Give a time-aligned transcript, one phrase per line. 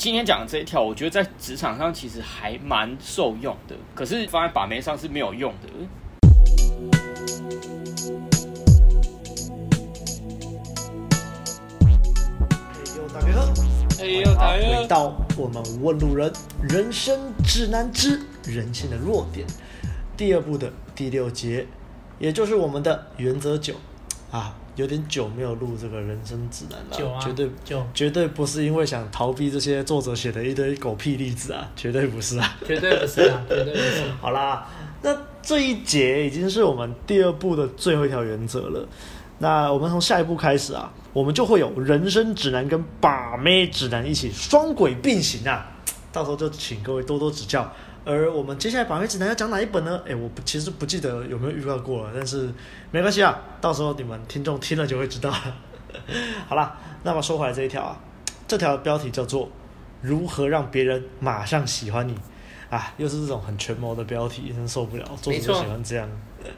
[0.00, 5.68] 今天讲的这一条，我觉得在职场上其实还蛮受用的，可是放在把妹上是没有用的。
[12.72, 13.52] 嘿呦，大家好！
[13.98, 14.80] 嘿呦，大家好！
[14.80, 16.32] 回到我们问路人
[16.62, 19.46] 人生指南之人性的弱点
[20.16, 21.66] 第二部的第六节，
[22.18, 23.74] 也就是我们的原则九
[24.30, 24.54] 啊。
[24.76, 34.04] 有点久没有录这个人生指南了，啊、绝对就绝对不是因为想逃避这些作者写的一堆狗屁例子啊，绝对不是啊，绝对不是啊， 绝对不是。
[34.22, 34.66] 好啦，
[35.02, 38.88] 那这一节已经是我们第二步的最后一条原则了。
[39.38, 45.70] 那我们从下一步开始啊，我们就会有人生指南跟把妹指南一起双轨并行啊，
[46.10, 47.70] 到时候就请各位多多指教。
[48.04, 50.00] 而我们接下来把妹指南要讲哪一本呢？
[50.06, 52.50] 哎，我其实不记得有没有预告过了，但是
[52.90, 55.56] 没关系啊，到时候你们听众听了就会知道了。
[56.48, 58.00] 好啦，那么说回来这一条啊，
[58.48, 59.48] 这条标题叫做
[60.00, 62.14] “如何让别人马上喜欢你”，
[62.70, 66.08] 啊，又是这种很权谋的标题，真受不了，作者喜欢这样。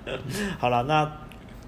[0.60, 1.10] 好了，那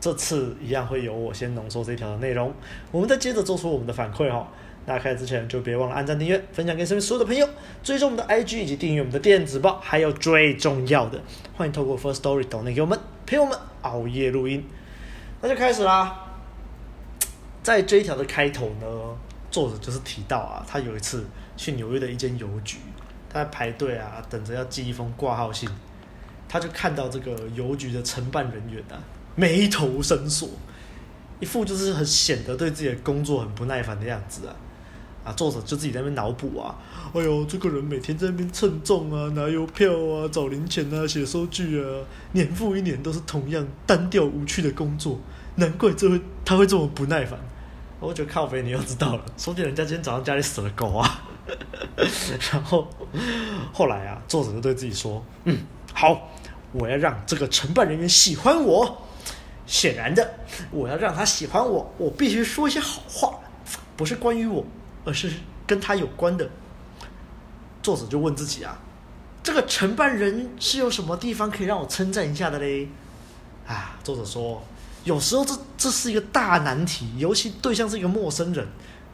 [0.00, 2.52] 这次一样会由我先浓缩这一条的内容，
[2.92, 4.46] 我们再接着做出我们的反馈哦。
[4.86, 7.48] 那开始之前就别忘了按赞、订阅、分享给身边所有的朋友，
[7.82, 11.20] 追踪我们的 IG 以及订阅我们的电子报，还有最重要的，
[11.56, 14.64] 欢迎透过 First Story 抖内给我们陪我们熬夜录音。
[15.40, 16.20] 那就开始啦。
[17.62, 18.86] 在这一条的开头呢，
[19.50, 21.24] 作者就是提到啊，他有一次
[21.56, 22.76] 去纽约的一间邮局，
[23.30, 25.66] 他在排队啊，等着要寄一封挂号信，
[26.46, 29.00] 他就看到这个邮局的承办人员啊，
[29.34, 30.46] 眉头深锁，
[31.40, 34.54] 一副就是很显得对自己的工作很不耐烦的样子啊。
[35.24, 36.74] 啊，作者就自己在那边脑补啊，
[37.14, 41.86] 哎呦，这个人每天在那边称重啊、拿邮票啊、找零钱啊、写收据啊，
[42.32, 45.18] 年复一年都是同样单调无趣的工作，
[45.56, 47.38] 难怪这会他会这么不耐烦。
[48.00, 51.24] 我觉得靠北，你又知道了，说不定人家今天早上家里死了狗啊。
[52.52, 52.86] 然后
[53.72, 55.58] 后来啊，作者就对自己说，嗯，
[55.94, 56.28] 好，
[56.72, 59.02] 我要让这个承办人员喜欢我。
[59.66, 60.34] 显然的，
[60.70, 63.38] 我要让他喜欢我，我必须说一些好话，
[63.96, 64.62] 不是关于我。
[65.04, 65.30] 而是
[65.66, 66.48] 跟他有关的，
[67.82, 68.78] 作者就问自己啊，
[69.42, 72.88] 这个承办人是有什么地方可以让我称赞一下的嘞？
[73.66, 74.62] 啊，作者说，
[75.04, 78.66] 有时候这这是一个大难题，尤其对象是一个陌生人，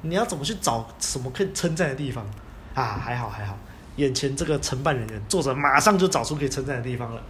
[0.02, 2.24] 你要怎么去找什么可以称赞的地方？
[2.74, 3.58] 啊，还好还好，
[3.96, 7.22] 眼前这个承办人员，作者马上就找出可以称赞的地方了。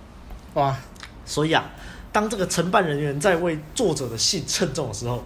[0.54, 0.76] 哇，
[1.24, 1.64] 所以啊，
[2.12, 5.24] 当这个承办人员在为作者的信称重的时候。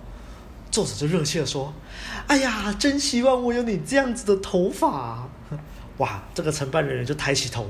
[0.71, 1.73] 作者就热切的说
[2.27, 5.29] ：“哎呀，真希望我有你这样子的头发！”
[5.99, 7.67] 哇，这个承办人员就抬起头，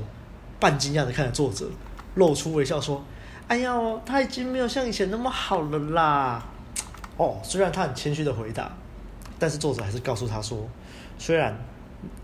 [0.59, 1.69] 半惊讶地看着作者，
[2.15, 3.03] 露出微笑说
[3.47, 3.73] ：“哎呀，
[4.05, 6.43] 他已经没有像以前那么好了啦。”
[7.17, 8.71] 哦，虽然他很谦虚的回答，
[9.37, 10.67] 但是作者还是告诉他说
[11.19, 11.55] ：“虽然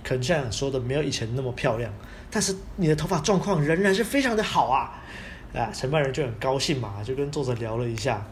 [0.04, 1.94] 可能像你说的没有以前那么漂亮，
[2.32, 5.00] 但是你的头发状况仍然是非常的好啊！”
[5.54, 8.26] 啊，承办人就很高兴嘛，就跟作者聊了一下。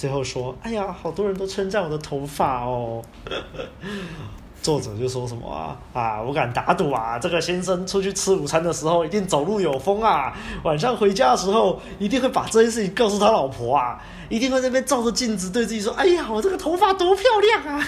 [0.00, 3.02] 最后说：“哎呀，好多人都称赞我的头发哦。
[4.62, 10.34] ”作者就说什么啊啊，我敢打赌啊，这个先生出去吃午餐的时候一定走路有风啊，
[10.64, 17.86] 晚上回家的时候一定会把这件事情告诉他老婆啊，一定会在那边照着镜子对自己说：“哎呀，我这个头发多漂亮啊！”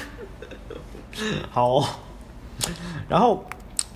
[1.50, 1.98] 好，
[3.08, 3.42] 然后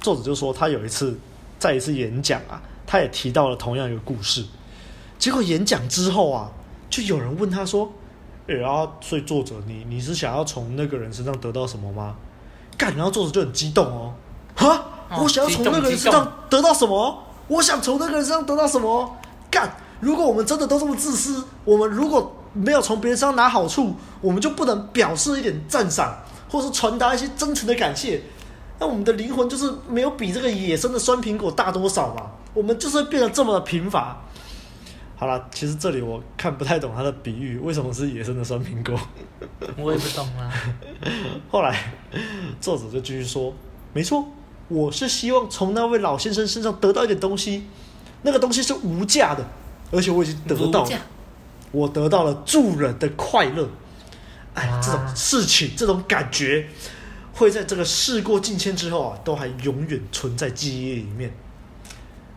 [0.00, 1.21] 作者就说他有一次
[1.59, 4.43] 在一次演讲啊，他也提到了同样一个故事，
[5.19, 6.50] 结果演讲之后啊，
[6.88, 7.93] 就有人问他说。
[8.48, 12.14] 哎呀，所以作者，你你是想要从那个人身上得到什么吗？
[12.78, 14.14] 干，然后作者就很激动哦，
[14.54, 14.84] 哈，
[15.20, 17.24] 我想要从那个人身上得到什么？
[17.48, 19.16] 我想从那个人身上得到什么？
[19.50, 26.16] 干，如果我们真的都这么自私，我们如果没有从别人身上拿好处，我们就不能表示一点赞赏，
[26.48, 28.22] 或是传达一些真诚的感谢，
[28.78, 32.22] 那我们的灵魂就是没有比这个野生的酸苹果大多少嘛？
[32.54, 34.16] 我们就是会变得这么的贫乏。
[35.19, 39.00] 好了，其实这里我看不太懂他的比喻，为什么是野生的酸苹果？
[39.78, 40.53] 我也不懂啊。
[41.50, 41.91] 后来
[42.60, 43.50] 作者就继续说
[43.94, 44.28] ：“没错，
[44.69, 47.65] 我是希望从那位老先生身上得到一点东西，
[48.22, 49.42] 那个东西是无价的，
[49.91, 50.98] 而且我已经得到了，
[51.72, 53.66] 我得到了助人的快乐。
[54.53, 56.69] 哎，这种事情，这种感觉，
[57.33, 61.34] 会在这个事过境迁之后啊，都还永远存在记忆里面。”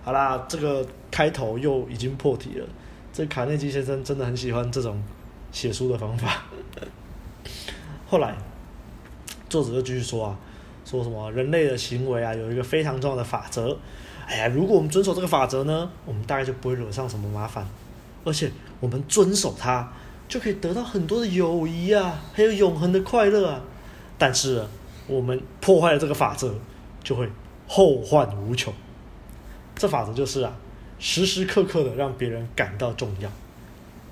[0.09, 2.65] 好啦，这个开头又已经破题了。
[3.13, 4.99] 这卡内基先生真的很喜欢这种
[5.51, 6.45] 写书的方法。
[8.09, 8.35] 后来，
[9.47, 10.35] 作者就继续说啊，
[10.83, 13.77] 说什么人类的行为啊，有一个非常重要的法则。
[14.25, 17.63] 哎呀，如果我们遵守这个法则呢，我们大概就不会惹上什么麻烦。
[18.25, 19.87] 而且，我们遵守它，
[20.27, 23.61] 就可以得到很多的友谊啊，还有永恒的快乐啊。
[24.17, 24.65] 但是，
[25.05, 26.55] 我们破坏了这个法则，
[27.03, 27.29] 就会
[27.67, 28.73] 后患无穷。
[29.79, 30.53] 这法则就是啊，
[30.99, 33.31] 时时刻刻的让别人感到重要。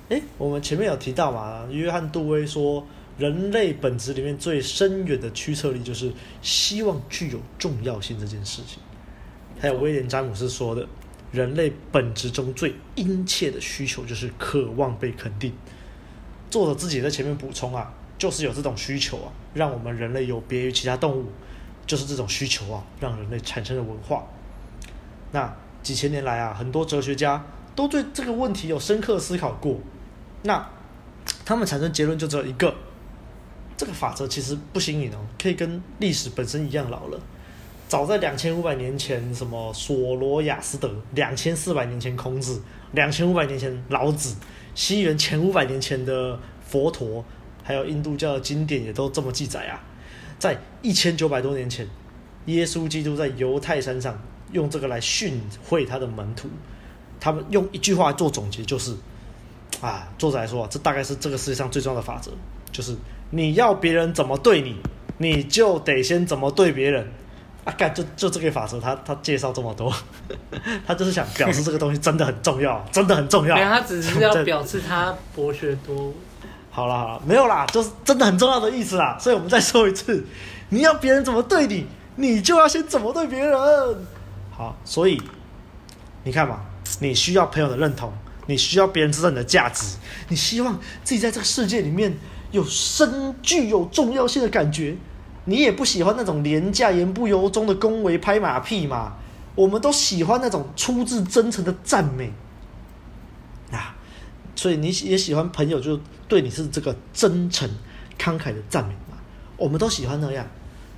[0.08, 2.88] 诶，我们前面有提到嘛，约翰杜威说，
[3.18, 6.10] 人类本质里面最深远的驱策力就是
[6.42, 8.80] 希望具有重要性这件事情。
[9.60, 10.88] 还有威廉詹姆斯说的，
[11.34, 15.52] 人类本质中最殷切的需求就是渴望被肯定。
[16.50, 21.25] 作者自己在前面补充啊，就是有这种需求啊，让我们人类有别于其他动物，
[21.86, 24.25] 就是这种需求啊，让人类产生了文化。
[25.31, 27.44] 那几千年来啊，很多哲学家
[27.75, 29.77] 都对这个问题有深刻思考过。
[30.44, 30.69] 那
[31.45, 32.74] 他们产生结论就只有一个：
[33.75, 37.19] 这个法则其实不新颖哦，可以跟历史本身一样老了。
[37.88, 44.35] 早在两千五百年前，什么索罗亚斯德；两千四百年前孔子；两千五百年前老子；
[44.75, 47.24] 西元前五百年前的佛陀，
[47.63, 49.81] 还有印度教的经典也都这么记载啊。
[50.38, 51.88] 在一千九百多年前，
[52.47, 54.19] 耶稣基督在犹太山上。
[54.52, 56.48] 用这个来训诲他的门徒，
[57.20, 58.96] 他们用一句话做总结，就是
[59.82, 62.32] 啊，作者来说，这大概是这个世界上最重要的法则，
[62.72, 62.96] 就是
[63.32, 64.76] 你要别人怎么对你，
[65.18, 67.08] 你就得先怎么对别人。
[67.66, 69.94] 啊，干，就就这个法则，他他介绍这么多，
[70.88, 73.56] 他就是想表示这个东西真的很重要，真的很重要。
[73.56, 76.14] 没有，他只是要表示他博学多。
[76.72, 79.18] 好了好了，没有啦，就是真的很重要的意思啦。
[79.20, 80.24] 所以我们再说一次，
[80.70, 81.86] 你要别人怎么对你，
[82.16, 83.52] 你就要先怎么对别人。
[84.57, 85.21] 好，所以
[86.24, 86.62] 你看嘛，
[87.00, 88.12] 你需要朋友的认同，
[88.48, 89.98] 你需要别人知道你的价值，
[90.30, 92.18] 你希望自己在这个世界里面
[92.50, 94.98] 有深具有重要性的感觉。
[95.45, 99.13] 你也不喜欢那种廉价言不由衷的恭维拍马屁嘛？
[99.54, 102.33] 我们都喜欢那种出自真诚的赞美
[103.71, 103.95] 啊！
[104.56, 107.69] 所以你也喜欢朋友就对你是这个真诚
[108.19, 109.18] 慷慨的赞美嘛？
[109.56, 110.45] 我们都喜欢那样，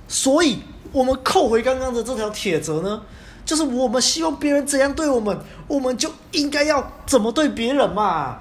[0.08, 0.58] 所以
[0.92, 3.02] 我们扣回刚刚的这条铁则呢？
[3.44, 8.40] 就是我们希望别人怎样对我们，我们就应该要怎么对别人嘛。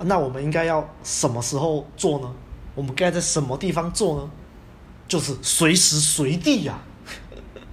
[0.00, 2.30] 那我们应该要什么时候做呢？
[2.74, 4.30] 我们该在什么地方做呢？
[5.06, 6.78] 就是随时随地呀。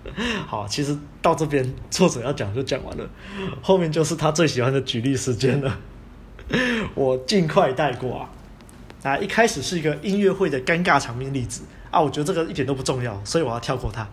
[0.48, 3.10] 好，其实到这边作者要讲就讲完了，
[3.62, 5.80] 后面就是他最喜欢的举例时间了。
[6.96, 8.30] 我尽快带过啊。
[9.04, 14.08] 啊，一开始是一个音乐会的尴尬场面例子啊，我觉得这个一点都不重要，所以我要跳过它。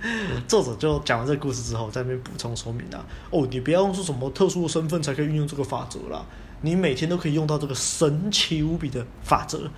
[0.46, 6.24] 作者就讲完这个故事之后，在那边补充说明啊，哦，你不要用出什么特殊的身份才可以运用这个法则啦，
[6.60, 9.70] 你每天都可以用到这个神奇无比的法则。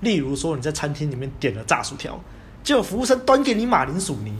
[0.00, 2.18] 例如说，你在餐厅里面点了炸薯条，
[2.64, 4.34] 结果服务生端给你马铃薯泥，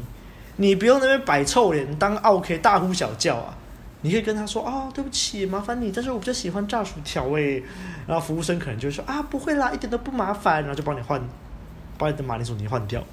[0.57, 3.57] 你不用那边摆臭脸当奥客大呼小叫啊，
[4.01, 7.63] 你可以跟他说啊、哦，对不起，麻烦你，但是我比较喜欢炸薯条诶。
[8.07, 11.23] 然后服务生可能就说啊，不会啦，一点都不麻烦，然后就帮你换，
[11.99, 13.05] 把你的马铃薯泥换掉。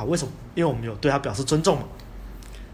[0.00, 0.32] 啊，为什么？
[0.54, 1.84] 因为我们有对他表示尊重嘛。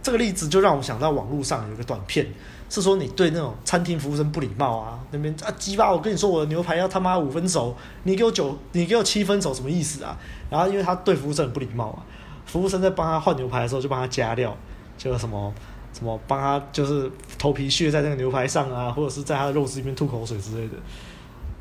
[0.03, 2.25] 这个例子就让我想到网络上有一个短片，
[2.71, 10.17] 是说你对那种餐厅服务生不礼貌啊，那边啊鸡巴，我跟你说我的牛排要他妈五分熟，你给我九，你给我七分熟，什么意思啊？
[10.49, 11.99] 然后因为他对服务生很不礼貌啊，
[12.45, 14.57] 服务生在帮他换牛排的时候就帮他加料，
[14.97, 15.53] 就什么
[15.93, 20.75] 什么帮他就是头皮屑在那个牛排上啊，或者是在他的肉丝里面吐口水之类的。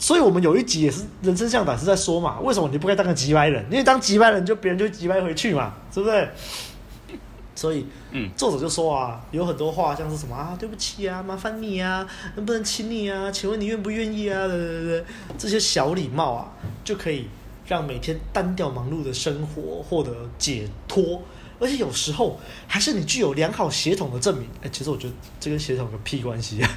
[0.05, 3.65] 所以我们有一集也是人生向导是在说嘛，为什么你不该当个急歪人？
[3.71, 6.29] 因为当急歪人，就别人就急歪回去嘛，是不是？
[7.55, 13.31] 所以，嗯，作者就说啊，有很多话像是什么啊，对不起啊，麻烦你啊，能不能请你啊？
[13.31, 14.45] 请问你愿不愿意啊？
[14.45, 15.05] 对对对，
[15.39, 17.27] 这些小礼貌啊，就可以
[17.65, 21.23] 让每天单调忙碌的生活获得解脱，
[21.59, 24.47] 而且有时候还是你具有良好协同的证明。
[24.61, 26.69] 哎，其实我觉得这跟协同有个屁关系啊，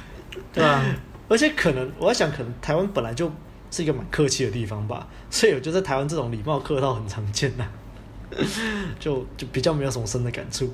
[0.51, 0.83] 对吧？
[1.29, 3.31] 而且可能，我在想，可能台湾本来就
[3.71, 8.35] 是一个蛮客气的地方吧， 所以我觉得在台湾这种礼貌客套很常见呐、啊，
[8.99, 10.73] 就就比较没有什么深的感触。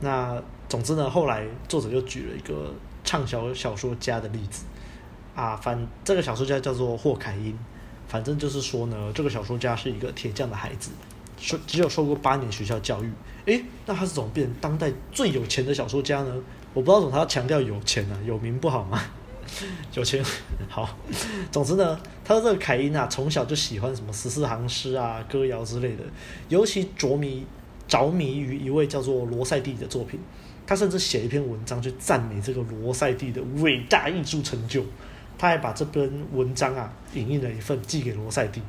[0.00, 2.72] 那总之呢，后来作者就举了一个
[3.04, 4.64] 畅销小说家的例子
[5.34, 7.58] 啊，反这个小说家叫做霍凯因，
[8.06, 10.90] 反正就是说呢，这个小说家是一个铁匠的孩子，
[11.36, 13.10] 说只有受过八年学校教育，
[13.46, 16.32] 诶，那他是怎么变成当代最有钱的小说家呢？
[16.72, 19.02] 我不知道怎么他要强调有钱、啊，有名不好吗？
[19.94, 20.24] 有钱
[20.68, 20.96] 好，
[21.50, 26.02] 总之呢，他的这个凯因啊，从小就喜欢什么十四行诗啊、歌谣之类的，
[26.48, 27.44] 尤其着迷
[27.86, 30.18] 着迷于一位叫做罗塞蒂的作品。
[30.66, 34.82] 他甚至写一篇文章去赞美这个罗塞蒂的伟大艺术成就。
[35.36, 38.62] 他还把这篇文章啊，影印了一份寄给罗塞蒂。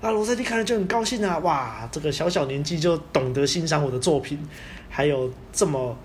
[0.00, 4.38] 啊，罗塞蒂看了就很高兴啊，哇，这个小小年纪就懂得欣赏我的作品，
[4.88, 5.96] 还有这么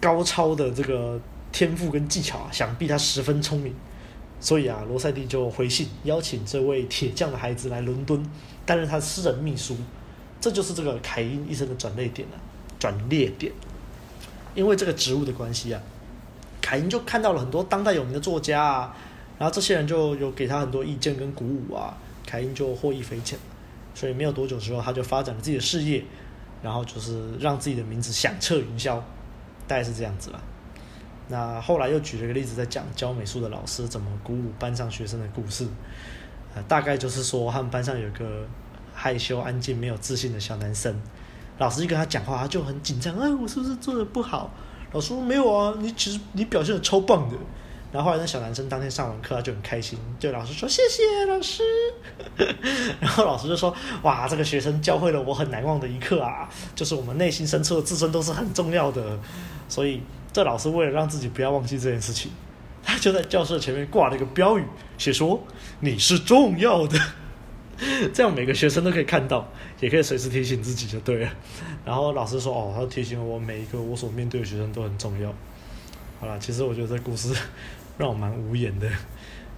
[0.00, 1.20] 高超的这个。
[1.56, 3.74] 天赋跟技巧啊，想必他十分聪明，
[4.38, 8.22] 所以啊，罗塞蒂就回信邀请这位铁匠的孩子来伦敦
[8.66, 9.74] 担任他的私人秘书，
[10.38, 12.38] 这就是这个凯因一生的转捩点了。
[12.78, 13.50] 转捩点，
[14.54, 15.80] 因为这个职务的关系啊，
[16.60, 18.94] 凯因就看到了很多当代有名的作家啊，
[19.38, 21.96] 然后这些人就有给他很多意见跟鼓舞啊，
[22.26, 23.38] 凯因就获益匪浅，
[23.94, 26.04] 所以没有多久之后，他就发展了自己的事业，
[26.62, 29.00] 然后就是让自己的名字响彻云霄，
[29.66, 30.42] 大概是这样子吧。
[31.28, 35.66] 那后来又举了个例子，在讲教美术的老师怎么鼓舞班上学生的故事，
[36.54, 38.46] 呃，大概就是说他们班上有个
[38.94, 40.94] 害羞、安静、没有自信的小男生，
[41.58, 44.48] 老师一跟他讲话，他就很紧张，哎，我是不是做的不好？
[44.92, 47.36] 老师说没有啊，你其实你表现的超棒的。
[47.92, 51.62] 然后后来那小男生当天上完课，他就很开心，对老师说谢谢老师。
[53.00, 59.18] 然后老师就说，哇，这个学生教会了我很难忘的一课啊，就是我们内心深处的自尊都是很重要的，
[59.68, 60.00] 所以。
[60.36, 62.30] 这老师为了让自己不要忘记这件事情，
[62.84, 64.64] 他就在教室前面挂了一个标语，
[64.98, 65.42] 写说
[65.80, 67.00] “你是重要的”，
[68.12, 69.50] 这样每个学生都可以看到，
[69.80, 71.30] 也可以随时提醒自己就对了。
[71.86, 75.32] 然后老师说：“哦，他提醒我每一个我所面对的学生都很重要。”
[76.20, 77.34] 好了，其实我觉得这故事
[77.96, 78.86] 让我蛮无言的，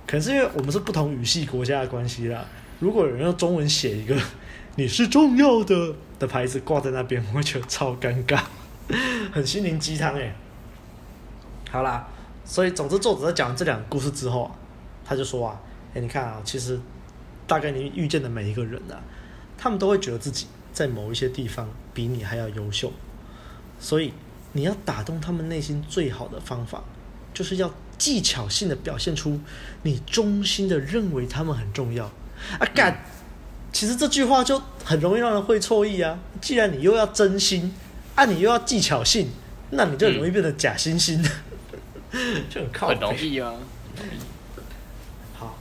[0.06, 2.47] 可能是因为我们是不同语系国家的关系啦。
[2.78, 4.16] 如果有人用中文写一个
[4.78, 8.42] “你是重要的”的牌子挂在那边，我会觉得超尴尬，
[9.32, 10.32] 很心灵鸡汤哎。
[11.70, 12.08] 好啦，
[12.44, 14.50] 所以总之作者在讲这两个故事之后啊，
[15.04, 15.60] 他就说啊，
[15.94, 16.80] 哎，你看啊，其实
[17.46, 18.96] 大概你遇见的每一个人啊，
[19.58, 22.90] 他们都会觉得自己在某一些地方比你还要优秀，
[23.78, 24.14] 所以
[24.52, 26.82] 你要打动他们内心最好的方法，
[27.34, 29.38] 就是要技巧性的表现出
[29.82, 32.06] 你衷心的认为他们很重要
[32.58, 33.04] 啊干，
[33.75, 37.75] 其实这句话就很容易让人会错意啊，既然你又要真心，
[38.14, 39.28] 啊你又要技巧性，
[39.70, 41.28] 那你就容易变得假惺惺的。
[42.48, 43.52] 就很靠北，很容易啊。
[45.36, 45.56] 好，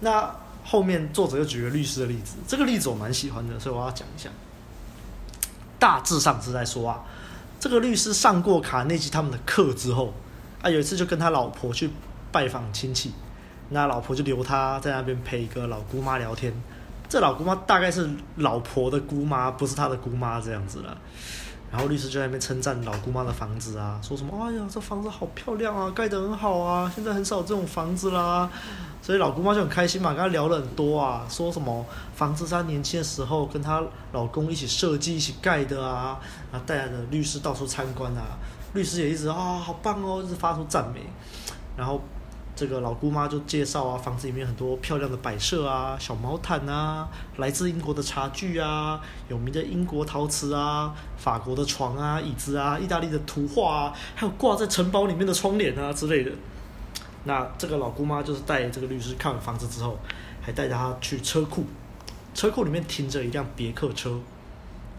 [0.00, 0.34] 那
[0.64, 4.28] 后面作者又举了律师的例子，这个例子我蛮喜欢的，所以我要讲一下。
[5.78, 7.04] 大致上是在说啊，
[7.60, 10.14] 这个律师上过卡内基他们的课之后，
[10.62, 11.90] 啊，有一次就跟他老婆去
[12.32, 13.12] 拜访亲戚，
[13.68, 16.52] 那老婆就留他在那边陪一个老姑妈聊天。
[17.06, 20.96] 这老姑妈大概是老婆的姑妈，不是他的姑妈这样子了。
[21.74, 28.48] 然后律师就在那边称赞老姑妈的房子啊，说什么哎呀，这房子好漂亮啊，盖得很好啊，现在很少这种房子啦。
[29.02, 36.20] 所以老姑妈就很开心嘛，跟她聊了很多啊，说什么房子是她年轻的时候跟她老公一起设计、一起盖的啊，
[36.52, 38.38] 然后带着律师到处参观啊，
[38.74, 41.00] 律师也一直啊、好棒哦，一直发出赞美，
[41.76, 42.00] 然后。
[42.56, 47.08] 这个老姑妈就介绍啊，房子里面很多漂亮的摆设啊，小毛毯啊，
[47.38, 56.30] 来自英国的茶具啊，有名的英国陶瓷啊，法国的床啊、椅子啊，意大利的图画啊，还有挂在城堡里面的窗帘啊之类的。
[57.24, 59.98] 那这个老姑妈就是带这个律师看完房子之后，
[60.40, 61.64] 还带着他去车库，
[62.34, 64.20] 车库里面停着一辆别克车。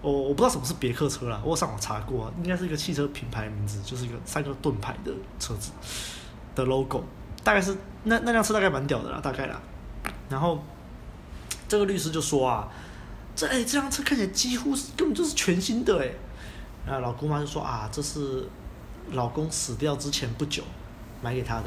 [0.02, 5.72] 我我不知道什么是别克车啦，我上网查过，应该是一个汽车品牌名字，就是一个三个盾牌的车子
[6.54, 7.04] 的 logo。
[7.46, 9.62] 大概是那那辆车大概蛮屌的啦，大概啦。
[10.28, 10.62] 然后
[11.68, 12.68] 这个律师就说啊，
[13.36, 16.10] 这哎、这辆车看起来几乎是根本就是全新的哎。
[16.88, 18.50] 然后老姑妈就说啊，这是
[19.12, 20.64] 老公死掉之前不久
[21.22, 21.66] 买给她的。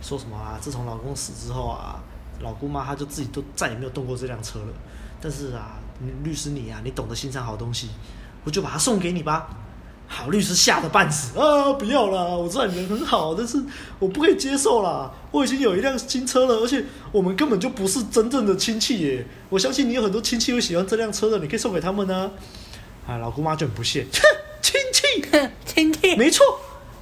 [0.00, 0.56] 说什么啊？
[0.60, 2.00] 自从老公死之后啊，
[2.38, 4.72] 老姑妈她就自己都再也没有动过这辆车了。
[5.20, 5.80] 但是啊，
[6.22, 7.90] 律师你啊，你懂得欣赏好东西，
[8.44, 9.48] 我就把它送给你吧。
[10.10, 11.72] 好，律师吓得半死啊！
[11.74, 13.62] 不要啦，我知道你人很好，但是
[13.98, 15.10] 我不可以接受啦。
[15.30, 19.26] 我已经有一辆新车了，而且我们根本就不是真正的亲戚耶。
[19.50, 22.30] 我相信你有很多亲戚会喜欢这辆车的，你可以送给他们呢。
[23.06, 24.20] 啊，老姑妈就很不屑，哼，
[24.62, 26.44] 亲戚， 亲戚，没错，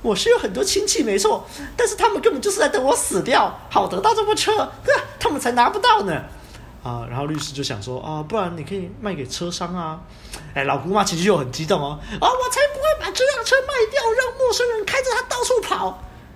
[0.02, 1.46] 我是有很多亲戚，没错，
[1.76, 4.68] 但是他们根本就是在等我死掉，好得到这部车，
[5.20, 6.24] 他们才拿不到呢。
[6.86, 10.00] 啊，然后律师就想说啊，不然你可以卖给车商啊。
[10.54, 15.88] 哎，老姑妈其实又很激动哦，啊，我才不会把这辆车卖掉，让陌生人开着它到处跑。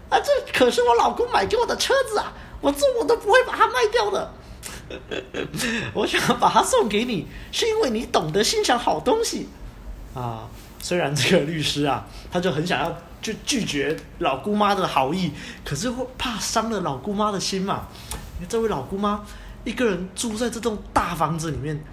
[0.08, 4.32] 啊，这可是我老公买给我的车子啊，我做我都不会把它卖掉的。
[5.94, 9.48] 我想把它送给你，是因为你懂得欣赏好东西。
[10.14, 10.48] 啊，
[10.82, 12.92] 虽然这个律师啊，他就很想要
[13.22, 15.30] 就拒绝老姑妈的好意，
[15.64, 17.86] 可是怕伤了老姑妈的心嘛。
[18.48, 19.24] 这位老姑妈。
[19.64, 21.84] 一个人住在这栋大房子里面，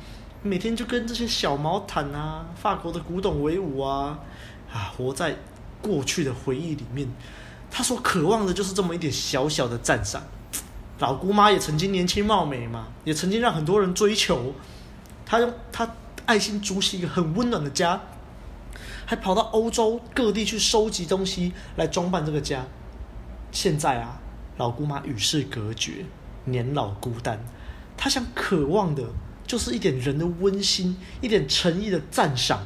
[0.41, 4.19] 每天就跟这些小毛毯啊、法国的古董为伍啊，
[4.71, 5.35] 啊，活在
[5.81, 7.07] 过去的回忆里面。
[7.69, 10.23] 他所渴望的就是这么一点小小的赞赏。
[10.99, 14.53] 老姑妈也曾经年轻貌美嘛，也曾经让很多人追求。
[15.25, 15.95] 她用她
[16.25, 18.01] 爱心筑起一个很温暖的家，
[19.05, 22.65] 还跑到欧洲各地去收集东西来装扮这个家。
[23.51, 24.19] 现在啊，
[24.55, 26.05] 老姑妈与世隔绝，
[26.45, 27.37] 年老孤单。
[27.97, 29.03] 他想渴望的，
[29.45, 32.59] 就是一点人的温馨，一点诚意的赞赏，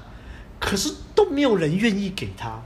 [0.60, 2.62] 可是都没有人愿意给他。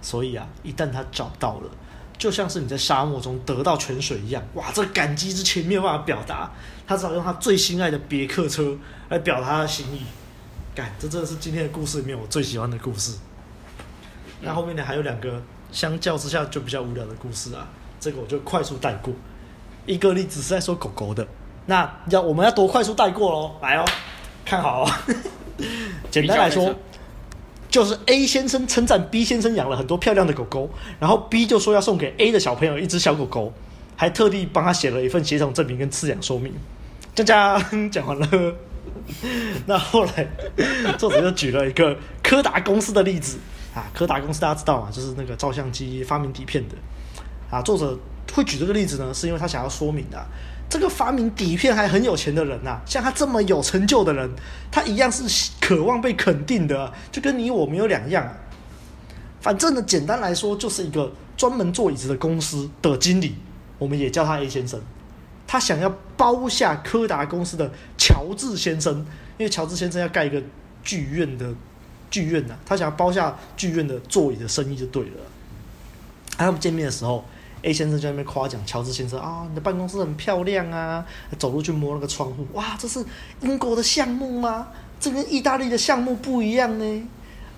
[0.00, 1.70] 所以啊，一旦他找到了，
[2.16, 6.50] 就像是你在沙漠中得到泉水一样，哇，这感激之情没有办法表达，
[6.86, 8.76] 他只好用他最心爱的别克车
[9.08, 10.02] 来表达他的心意。
[10.74, 13.16] 干，这真的是今天的故事里面我最喜欢的故事。
[14.42, 17.66] 那后面呢，还有两个相较之下就比较无聊的故事啊，
[17.98, 19.14] 这个我就快速带过。
[19.86, 21.26] 一个例子是在说狗狗的，
[21.66, 23.52] 那要我们要多快速带过喽？
[23.62, 23.84] 来哦，
[24.44, 24.90] 看好哦。
[26.10, 26.74] 简单来说。
[27.70, 33.52] 就是 A 先生称赞 B 先生养了很多漂亮的狗狗，然后 B 就说要送给 A 的小朋友一只小狗狗，
[33.96, 36.54] 还特地帮他写了一份血统证明跟饲养说明。
[37.16, 38.54] 讲讲 讲完了，
[39.66, 40.24] 那后来
[40.96, 43.38] 作者又举了一个柯达公司的例子
[43.74, 46.76] 啊，柯达公司大家知道嘛，就是那个照相机发明底片的
[47.50, 47.60] 啊。
[47.60, 47.98] 作者
[48.32, 50.24] 会举这个例子呢，是因为他想要说明的啊。
[50.74, 54.28] 这个发明底片还很有钱的人呐、像他这么有成就的人，
[54.72, 58.34] 他一样是渴望被肯定的，就跟你我没有两样、啊。
[59.40, 63.36] 反正呢，简单来说，就是一个专门做椅子的公司的经理，
[63.78, 64.80] 我们也叫他 A 先生。
[65.46, 68.96] 他想要包下柯达公司的乔治先生，
[69.38, 70.42] 因为乔治先生要盖一个
[70.82, 71.54] 剧院的
[72.10, 75.20] 剧院呐、他想要包下剧院的座椅的生意就对了。
[76.36, 77.24] 他们见面的时候。
[77.64, 81.04] A 先生就在那边夸奖乔治先生啊，你的办公室很漂亮啊，
[81.38, 83.02] 走路去摸那个窗户，哇，这是
[83.40, 84.68] 英国的项目吗？
[85.00, 87.08] 这跟意大利的项目不一样呢。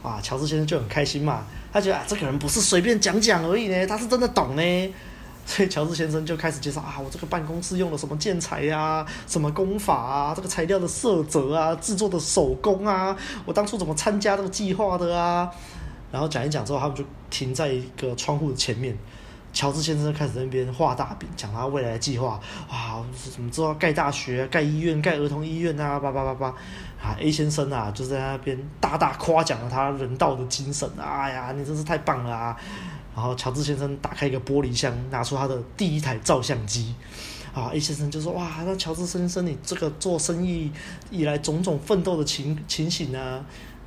[0.03, 4.95] 啊，乔治先生就很开心嘛，他觉得啊，这个人不是随便讲讲而已呢，他是真的懂呢。
[5.45, 15.51] 所以乔治先生就开始介绍啊，我这个办公室用了什么建材呀，什么工法啊，这个材料的色泽啊，制作的手工啊，我当初怎么参加这个计划的啊。
[16.13, 18.97] 然后讲一讲之后，他们就停在一个窗户的前面。
[19.57, 22.39] 乔治先生开始在那边画大饼，讲他未来的计划。
[22.69, 26.49] 哇，什么之后盖大学、盖医院、盖儿童医院啊，叭叭叭叭。
[27.03, 30.87] 啊，A 先生啊，就在那边大大夸奖了他人道的精神。
[30.99, 32.55] 哎呀，你真是太棒了啊！
[33.15, 36.95] 然后乔治先生打开一个玻璃箱，拿出他的第一台照相机。
[37.55, 40.71] 啊，A 先生就说：哇，那乔治先生，你这个做生意
[41.11, 43.43] 以来种种奋斗的情情形啊。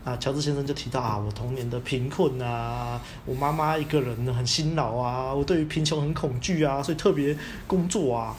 [0.05, 8.35] 啊，乔治先生就提到啊，我童年的贫困啊，我妈妈一个人很辛劳啊，我对于贫穷很恐惧啊，所以特别工作啊。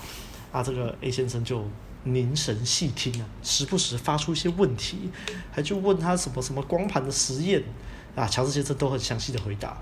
[0.52, 1.62] 啊，这个 A 先生就
[2.02, 5.10] 凝神细听啊，时不时发出一些问题，
[5.52, 7.62] 还去问他什么什么光盘的实验
[8.16, 9.76] 啊，乔治先生都很详细的回答。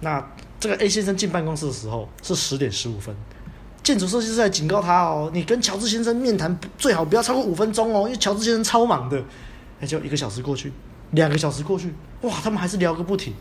[0.00, 0.22] 那
[0.58, 3.16] 这个 A 先生进办公室的时候是十点十五分，
[3.82, 9.22] 建筑设计师在警告他哦，你跟乔治先生面谈最好不要超过五分钟哦，因为乔治先生超忙的。
[9.80, 10.72] 那就一个小时过去，
[11.12, 13.34] 两个小时过去，哇，他们还是聊个不停。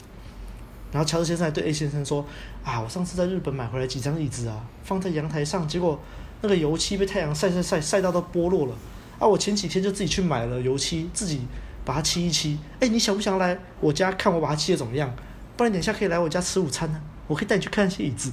[0.92, 2.26] 然后乔治先生还对 A 先生说
[2.66, 6.00] ：“啊，我上次在日本买回来几张椅子啊，放在阳台上，结果
[6.42, 8.74] 那个油漆被太阳晒晒晒晒到都剥落了。
[9.20, 11.42] 啊，我前几天就自己去买了油漆，自己
[11.86, 12.58] 把它漆一漆。
[12.80, 15.14] 哎，你想不想来我家看我把它漆的怎么样？
[15.56, 18.32] 不然等下可以来我家吃午餐呢，我可以带你去看一些椅子。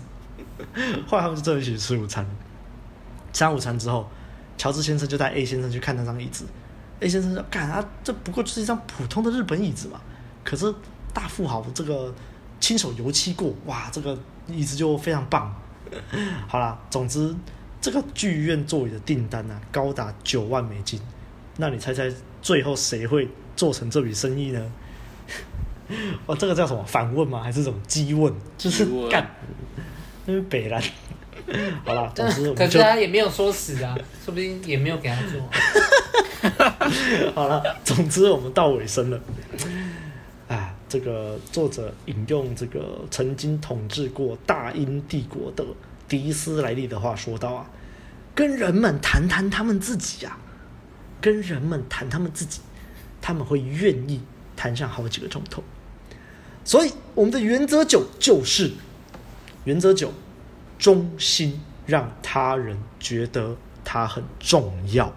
[1.06, 2.26] ”后来他们就真的一起吃午餐。
[3.34, 4.08] 吃完午餐之后，
[4.56, 6.46] 乔治先生就带 A 先生去看那张椅子。
[7.00, 10.00] A 先生说：“干啊，这不过就是一张普通的日本椅子嘛。
[10.42, 10.72] 可是
[11.12, 12.14] 大富豪这个
[12.58, 15.54] 亲手油漆过，哇，这个椅子就非常棒。
[16.48, 17.34] 好啦，总之
[17.80, 21.00] 这个剧院座椅的订单啊，高达九万美金。
[21.58, 24.72] 那你猜猜最后谁会做成这笔生意呢？
[26.26, 27.42] 哇，这个叫什么反问吗？
[27.42, 28.32] 还是什么激问？
[28.56, 29.30] 就是干，
[30.24, 30.82] 那是北兰。
[31.84, 35.40] 好了，总之我们就，可是他也没有说死啊， 说不定也没有给他做。
[37.34, 39.20] ”好了，总之我们到尾声了。
[40.48, 45.64] 啊，这个作者引用这个曾经统治过大英帝国的
[46.08, 47.66] 迪斯莱利的话说道啊，
[48.34, 50.38] 跟人们谈谈他们自己啊，
[51.20, 52.60] 跟人们谈他们自己，
[53.20, 54.20] 他们会愿意
[54.56, 55.62] 谈上好几个钟头。
[56.64, 58.72] 所以我们的原则九就是
[59.64, 60.12] 原则九，
[60.78, 65.12] 忠心让他人觉得他很重要。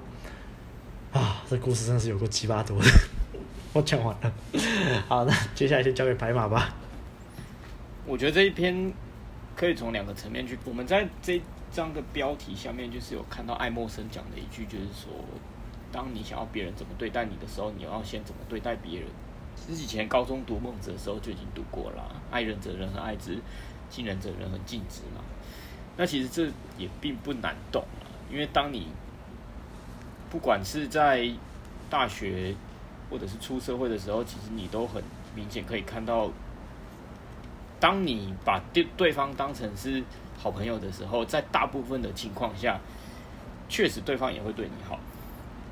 [1.11, 2.87] 啊，这故事真是有够鸡巴多的，
[3.73, 4.31] 我讲完了。
[5.09, 6.73] 好，那接下来就交给白马吧。
[8.05, 8.93] 我觉得这一篇
[9.55, 10.57] 可以从两个层面去。
[10.65, 11.41] 我们在这
[11.71, 15.11] 张的标题下面，就是有看到爱默生讲的一句，就是说，
[15.91, 19.09] 当你想要别人怎么对待你的时候，你要先怎么对待别人。
[19.55, 23.37] 其实以前高中读孟子的时候就已经读过了，爱人者人恒爱之，
[23.89, 25.21] 敬人者人恒敬之嘛。
[25.99, 26.45] 那其实这
[26.77, 28.87] 也并不难懂啊，因为当你
[30.31, 31.29] 不管是在
[31.89, 32.55] 大学
[33.11, 35.03] 或者是出社会的时候，其实你都很
[35.35, 36.31] 明显可以看到，
[37.81, 40.01] 当你把对对方当成是
[40.37, 42.79] 好朋友的时候，在大部分的情况下，
[43.67, 44.97] 确实对方也会对你好。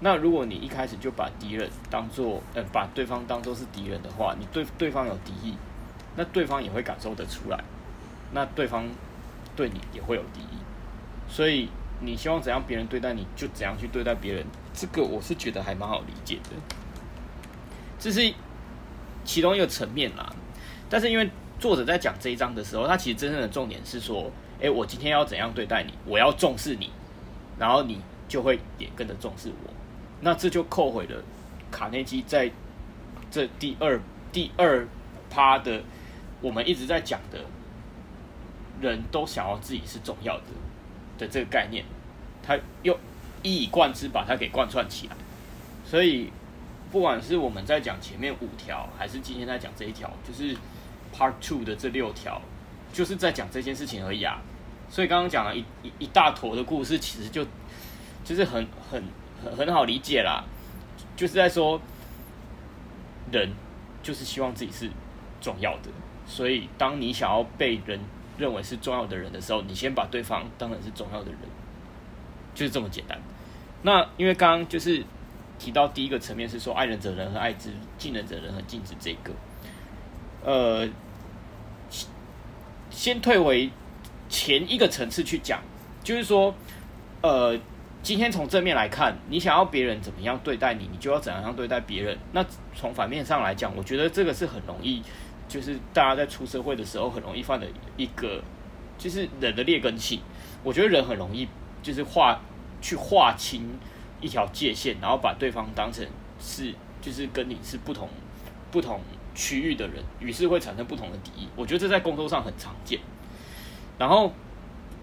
[0.01, 5.55] 那如果你一开始就把敌人当做呃把对方当做是敌人的话，你对对方有敌意，
[6.17, 7.63] 那对方也会感受得出来，
[8.33, 8.85] 那对方
[9.57, 10.57] 对你也会有敌意，
[11.27, 11.67] 所以
[11.99, 14.45] 你希望怎样别人对待你，就怎样去对待别人。
[14.73, 16.51] 这个我是觉得还蛮好理解的，
[17.97, 18.31] 这是
[19.25, 20.31] 其中一个层面啦。
[20.87, 21.27] 但是因为
[21.59, 26.91] 作者在讲这一章的时候，他其实真正的重点是说，诶，我今天要怎样对待你，我要重视你，
[27.57, 29.73] 然后你就会也跟着重视我。
[30.21, 31.23] 那这就扣回了
[31.71, 32.51] 卡内基在
[33.31, 33.99] 这第二
[34.31, 34.87] 第二
[35.31, 35.81] 趴的，
[36.41, 37.39] 我们一直在讲的，
[38.81, 40.43] 人都想要自己是重要的
[41.17, 41.83] 的这个概念，
[42.43, 42.97] 他又
[43.43, 45.15] 一以贯之把它给贯穿起来。
[45.85, 46.31] 所以
[46.91, 50.55] 不管是我们在讲前面五条，还是今天在讲这一条，就是
[51.15, 52.41] Part Two 的这六条，
[52.93, 54.41] 就是在讲这件事情而已啊。
[54.89, 57.45] 所以刚刚讲了一一一大坨的故事，其实就
[58.23, 59.03] 就是很很。
[59.39, 60.43] 很很好理解啦，
[61.15, 61.79] 就是在说，
[63.31, 63.51] 人
[64.01, 64.89] 就是希望自己是
[65.39, 65.91] 重要的，
[66.25, 67.99] 所以当你想要被人
[68.37, 71.39] 认为是重要的人的时候，你先把对方当成是重要的人，
[72.53, 73.19] 就是这么简单。
[73.83, 75.03] 那因为刚刚就是
[75.57, 79.31] 提到第一个层面是说，爱人者人和爱之，敬人者人和敬之这个，
[80.43, 80.87] 呃，
[82.89, 83.69] 先退为
[84.29, 85.59] 前一个层次去讲，
[86.03, 86.53] 就是说，
[87.21, 87.59] 呃。
[88.03, 92.17] 今天从正面来看，你想要别人怎么样对待你，你就要怎样对待别人。
[92.31, 95.01] 那从反面上来讲，我觉得这个是很容易，
[95.47, 98.41] 就是大家在出社会的时候很容易犯的一个，
[98.97, 100.19] 就是人的劣根性。
[100.63, 101.47] 我觉得人很容易
[101.81, 102.39] 就是划
[102.81, 103.77] 去划清
[104.21, 106.05] 一条界限，然后把对方当成
[106.39, 108.09] 是就是跟你是不同
[108.71, 108.99] 不同
[109.33, 111.47] 区域的人，于是会产生不同的敌意。
[111.55, 112.99] 我觉得这在工作上很常见。
[113.97, 114.33] 然后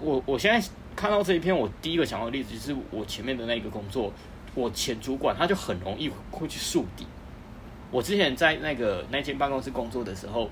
[0.01, 0.69] 我我现在。
[0.97, 4.13] 看到这一篇，我第一个想到的例子就是我前面的那个工作，
[4.55, 7.05] 我前主管他就很容易会去树敌。
[7.95, 10.51] 我之前在那个那间办公室工作的时候，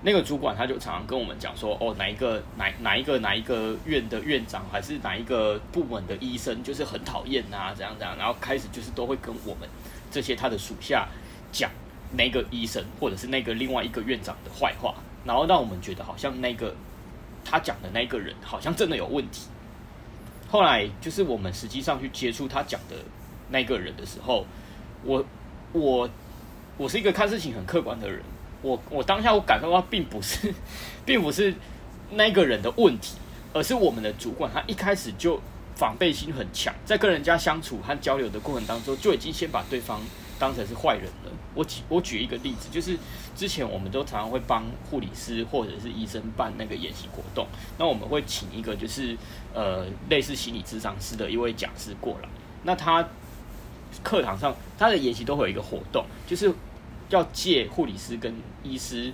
[0.00, 9.68] 那个主管他就常常跟我们讲说，哦，哪一个哪哪一个哪一个院的院长，还是哪一个部门的医生，就是很讨厌啊，怎样怎样，然后开始就是都会跟我们
[10.10, 11.06] 这些他的属下
[11.52, 11.70] 讲
[12.16, 14.94] 那个医生或者是那个另外一个院长的坏话，
[15.26, 16.74] 然后让我们觉得好像那个。
[17.42, 19.48] 他讲的那个人好像真的有问题。
[20.50, 22.96] 后来就是我们实际上去接触他讲的
[23.48, 24.44] 那个人的时候，
[25.02, 25.24] 我
[25.72, 26.08] 我
[26.76, 28.22] 我是一个看事情很客观的人。
[28.62, 30.52] 我我当下我感受到并不是
[31.06, 31.54] 并不是
[32.10, 33.16] 那个人的问题，
[33.54, 35.40] 而是我们的主管他一开始就
[35.74, 39.98] 防备心很强，在跟人家相处和交流的过程当中，就已经先把对方
[40.38, 41.32] 当成是坏人了。
[41.54, 42.98] 我举我举一个例子，就是
[43.34, 47.46] 之前我们都常常会帮护理师或者是医生办那个演习活动，
[47.78, 49.16] 那我们会请一个就是
[49.54, 52.28] 呃类似心理咨商师的一位讲师过来，
[52.62, 53.08] 那他
[54.02, 56.52] 课堂上他的研习都会有一个活动，就是
[57.08, 59.12] 要借护理师跟医师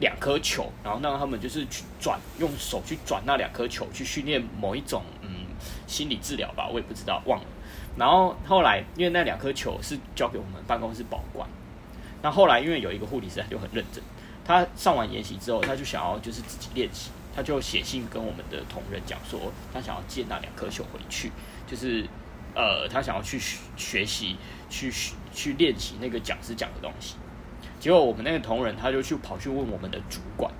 [0.00, 5.46] 两颗球，然后让他们就是去转用手去转那两颗球，去训练某一种嗯
[5.86, 7.46] 心理治疗吧，我也不知道忘了。
[7.96, 11.48] 然后后来，因为那两颗球是交给我们办公室保管。
[12.22, 14.02] 那后来，因为有一个护理师他就很认真，
[14.44, 19.40] 他上完研习之后，他就想要就是自己练习，他就写信跟我们的同仁讲说，
[19.72, 21.32] 他想要借那两颗球回去，
[21.66, 22.06] 就是
[22.56, 23.38] 呃，他想要去
[23.76, 24.36] 学习，
[24.70, 24.90] 去
[25.30, 27.16] 去练习那个讲师讲的东西。
[27.78, 30.50] 结果我们那个同仁他就去跑去问我们的主管，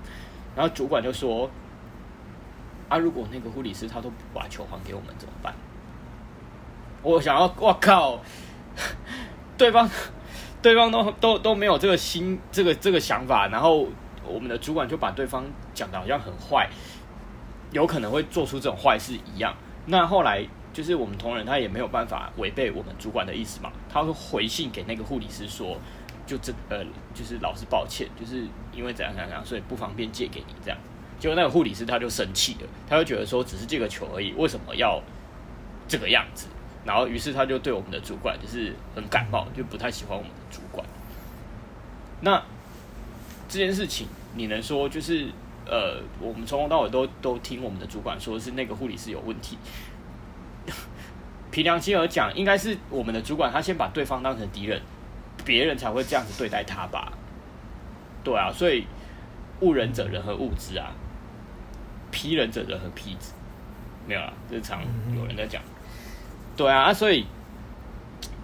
[0.55, 1.51] 然后主管就说
[2.91, 5.55] ：“啊，如果那个护理师他都不把球还给我们怎么办？”
[7.03, 8.21] 我想要，我靠，
[9.57, 9.89] 对方，
[10.61, 13.89] 对方都都都没有这个心，这个这个想法，然后
[14.23, 16.69] 我们的主管就把对方讲的好像很坏，
[17.73, 19.57] 有可能会做出这种坏事一样。
[19.87, 25.79] 那后来就是我们同仁他也没有办法违背我们主管的意思嘛，他会回信给那个护理师说，
[26.27, 26.85] 就这呃，
[27.15, 30.79] 就是老实抱歉，就是因为怎样怎样怎样，所以不方便借给你这样。
[31.19, 35.03] 结果那个护理师他就生气了，他就觉得说只是借个球而已，为什么要
[35.89, 36.47] 这个样子？
[36.85, 40.87] 然后，于是他就对我们的主管就是很感冒，就不太喜欢我们的主管。
[42.21, 42.43] 那
[43.49, 45.27] 这件事情，你能说就是
[45.65, 49.57] 呃，我们从头到尾都都听我们的主管说是那个护理师有问题。
[51.51, 54.81] 凭良心而讲，应该是我们的主管他先把对方当成敌人，
[55.45, 57.13] 别人才会这样子对待他吧？
[58.23, 58.87] 对啊，所以
[59.61, 60.93] 误人者人和误之啊？
[62.11, 63.33] 批人者人和批之？
[64.07, 64.83] 没有啊，日常
[65.17, 65.63] 有人在讲。
[66.57, 67.27] 对啊，所以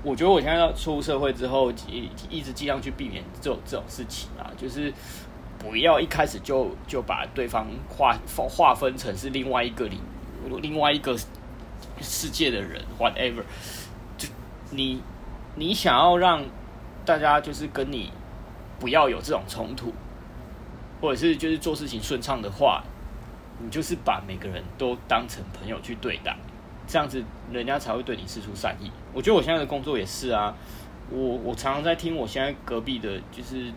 [0.03, 4.93] 我觉得我现在要出社会之后，一一直尽量去避免这种这种事情啊，就是
[5.59, 10.01] 不要一开始就就把对方划划分成是另外一个里
[10.61, 11.17] 另外一个
[12.01, 13.43] 世界的人，whatever，
[14.17, 14.29] 就
[14.71, 15.03] 你
[15.57, 16.45] 你想要让
[17.05, 18.11] 大家就是跟你
[18.79, 19.93] 不要有这种冲突，
[21.01, 22.83] 或者是就是做事情顺畅的话，
[23.61, 26.37] 你就是把每个人都当成朋友去对待，
[26.87, 28.91] 这样子人家才会对你施出善意。
[29.13, 30.55] 我觉得我现在的工作也是啊，
[31.11, 33.71] 我我常常在听我现在隔壁的，就是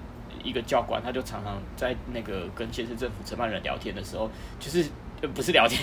[0.43, 4.85] 一个教官，他就常常在那个跟建设政府承办人聊天的时候，就是
[5.21, 5.81] 就不是聊天，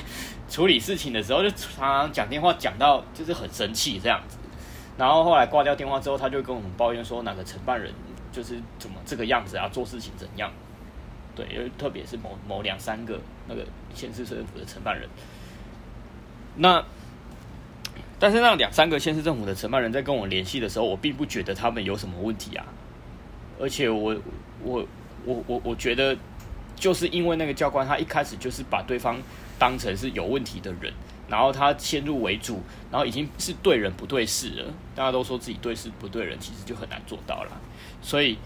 [0.48, 4.36] 处理事情的时候，就常常讲电话讲到就是很生气这样子。
[4.98, 7.92] 然后后来挂掉电话之后，他就跟我们抱怨说，哪个承办人
[8.30, 10.52] 就是怎么这个样子啊，做事情怎样？
[11.34, 13.18] 对，因为特别是某某两三个
[13.48, 13.64] 那个
[13.94, 15.08] 县市政府的承办人，
[16.56, 16.84] 那
[18.18, 22.66] 但是那两三个县市政府的承办人在跟我联系的时候，我并不觉得他们有什么问题啊，
[23.58, 24.14] 而且我
[24.62, 24.86] 我
[25.24, 26.14] 我我我觉得
[26.82, 29.16] 就是因为那个教官他一开始就是把对方
[29.56, 30.92] 当成是有问题的人。
[31.28, 34.64] 然后他先入为主，然后已经是对人不对事了。
[34.94, 37.50] 大家都说自己对事不对人，其实就很难做到了。
[38.02, 38.36] 所以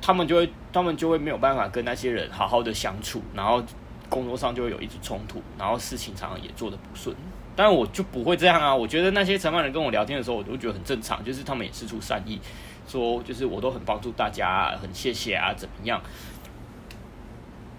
[0.00, 3.60] 他们就会，他们就会没有办法跟那些人好好的相处，然后
[4.08, 7.16] 工作上就会有一直冲突，然后事情常常也做得不顺。
[7.56, 8.72] 但我就不会这样啊！
[8.72, 12.38] 我觉得那些承办人跟我聊天的时候，我都觉得很正常，就是他们也释出善意，
[12.86, 16.00] 说就是我都很帮助大家，很谢谢啊，怎么样？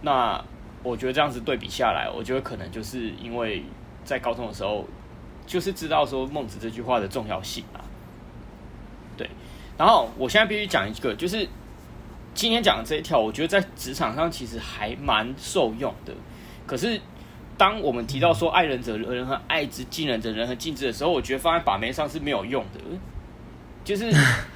[0.02, 0.44] 那
[0.84, 3.64] 我觉得这样子对比下来，我觉得可能就是因为。
[4.06, 4.86] 在高中的时候，
[5.48, 7.82] 就是知道说孟子这句话的重要性啊。
[9.18, 9.28] 对，
[9.80, 11.50] 然后我现在必须讲一个，就是
[12.36, 16.14] 今天讲的这一条，我觉得在职场上其实还蛮受用的。
[16.68, 17.02] 可是，
[17.58, 22.80] 当我们提到说爱人者人和爱之，敬人者人和敬之的时候，我觉得放在把妹上是没有用的。
[23.84, 24.12] 就是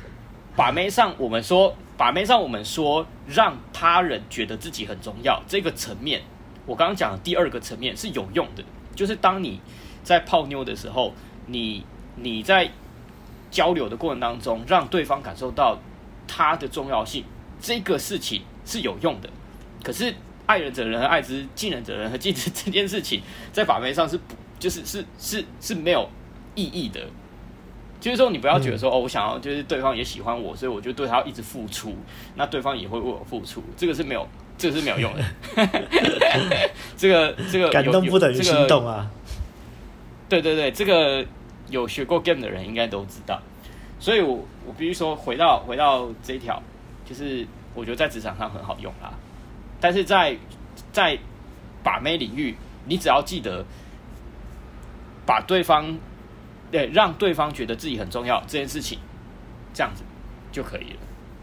[0.56, 6.22] 把妹上，我们说法面上，我们说让他人觉得自己很重要，这个层面，
[6.66, 8.64] 我刚刚讲的第二个层面是有用的。
[8.96, 9.60] 就是当你
[10.02, 11.14] 在泡妞的时候，
[11.48, 11.86] 你
[12.16, 12.72] 你在
[13.52, 15.78] 交流的过程当中，让对方感受到
[16.26, 17.26] 他的重要性，
[17.60, 19.30] 这个事情是有用的。
[19.84, 26.10] 可是爱人者人爱之，敬人者人和敬之这件事情，在法面上是不就是是是是没有
[26.56, 27.06] 意义的。
[28.00, 31.96] 就是说，你不要觉得说、嗯、哦，我想要就是对方也喜欢我，所以我就对他一直付出，
[32.36, 34.28] 那对方也会为我付出，这个是没有。
[34.58, 35.24] 这个是没有用的，
[36.98, 39.10] 这个这个感动不等于心动啊！
[40.28, 41.26] 对对对，这个
[41.70, 43.42] 有学过 game 的人应该都知道。
[44.02, 46.62] 所以我我必须说，回到回到这一条，
[47.06, 49.14] 就是我觉得在职场上很好用啦。
[49.80, 50.36] 但是在
[50.92, 51.18] 在
[51.82, 53.64] 把妹领域，你只要记得
[55.26, 55.98] 把对方
[56.72, 59.00] 对让对方觉得自己很重要这件事情，
[59.74, 60.04] 这样子
[60.52, 61.00] 就可以了。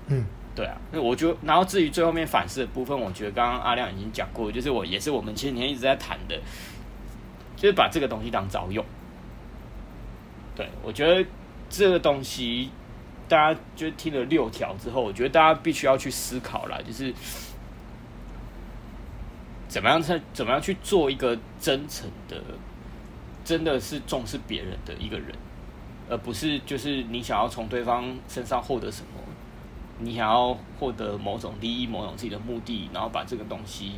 [0.08, 0.24] 嗯。
[0.56, 6.40] 对啊，那我就然后至于最后面反思的部分，我觉得刚刚阿亮已经讲过，就是我也是我们前几天一直在谈的，
[7.54, 8.82] 就是把这个东西当早用。
[10.54, 11.22] 对，我觉得
[11.68, 12.70] 这个东西
[13.28, 17.12] 大家就听了六条之后，我觉得大家必须要去思考啦，就是
[19.68, 22.42] 怎么样才怎么样去做一个真诚的，
[23.46, 25.32] 真的是重视别人的一个人，
[26.10, 29.08] 而不是就是你想要从对方身上获得什么。
[29.98, 33.92] 你想要获得某种利益、某种自己的目的，然后把这个东西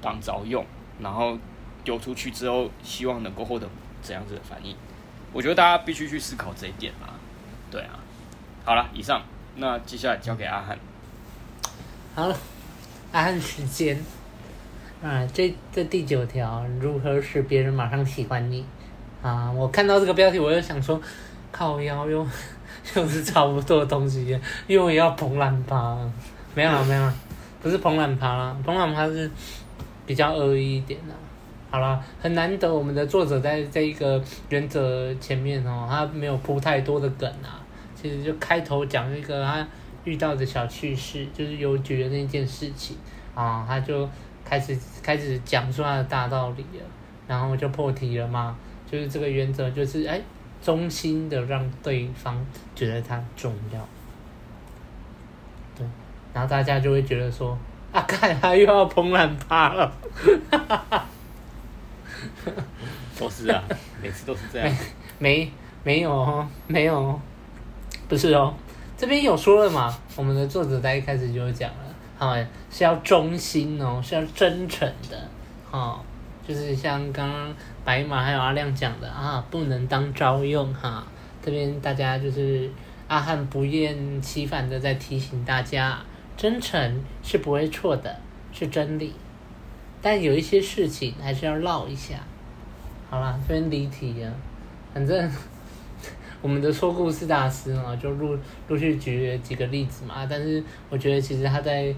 [0.00, 0.64] 当招用，
[0.98, 1.36] 然后
[1.84, 3.68] 丢出去之后，希望能够获得
[4.00, 4.74] 怎样子的反应？
[5.34, 7.08] 我觉得大家必须去思考这一点嘛。
[7.70, 7.98] 对啊，
[8.64, 9.20] 好了，以上，
[9.56, 10.78] 那接下来交给阿汉。
[12.14, 12.38] 好了，
[13.12, 14.02] 阿汉时间。
[15.02, 18.64] 啊，这这第九条，如何使别人马上喜欢你？
[19.26, 21.00] 啊，我看到这个标题，我就想说，
[21.50, 22.26] 靠腰哟。
[22.94, 25.98] 就 是差不多的东西，因为也要蓬懒趴，
[26.54, 27.12] 没有了没有了，
[27.60, 29.28] 不是蓬懒趴啦，蓬懒趴是
[30.06, 31.12] 比较恶意一点的。
[31.68, 37.58] 好啦，很难得我们的作者在这一个原则前面哦，他没有铺太多的梗啊，
[38.00, 39.66] 其实就开头讲一个他
[40.04, 42.96] 遇到的小趣事，就是邮局的那件事情
[43.34, 44.08] 啊，他就
[44.44, 46.84] 开始开始讲出他的大道理了，
[47.26, 48.56] 然后就破题了嘛，
[48.90, 50.20] 就是这个原则就是哎。
[50.62, 52.44] 衷心的让对方
[52.74, 53.78] 觉得他重要，
[55.76, 55.86] 对，
[56.32, 57.56] 然后大家就会觉得说，
[57.92, 59.92] 啊，看他又要捧懒趴了，
[60.50, 61.06] 哈哈哈，
[63.16, 63.62] 都是啊，
[64.02, 64.76] 每次都是这样，
[65.20, 65.52] 没
[65.84, 67.20] 没有哦，没有哦，
[68.08, 68.52] 不是哦，
[68.96, 72.34] 这边有说了嘛，我们的作者在一开始就讲了，好，
[72.70, 75.28] 是要忠心哦，是要真诚的，
[75.70, 76.04] 好。
[76.46, 77.54] 就是像刚刚
[77.84, 81.06] 白马还有阿亮讲的啊，不能当招用哈。
[81.42, 82.70] 这边大家就是
[83.08, 85.98] 阿汉不厌其烦的在提醒大家，
[86.36, 88.16] 真诚是不会错的，
[88.52, 89.12] 是真理。
[90.00, 92.14] 但有一些事情还是要唠一下。
[93.10, 94.32] 好啦，这边离题了。
[94.92, 95.30] 反正
[96.42, 100.26] 我们的说故事大师啊，就陆陆续举了几个例子嘛。
[100.28, 101.94] 但是我觉得其实他在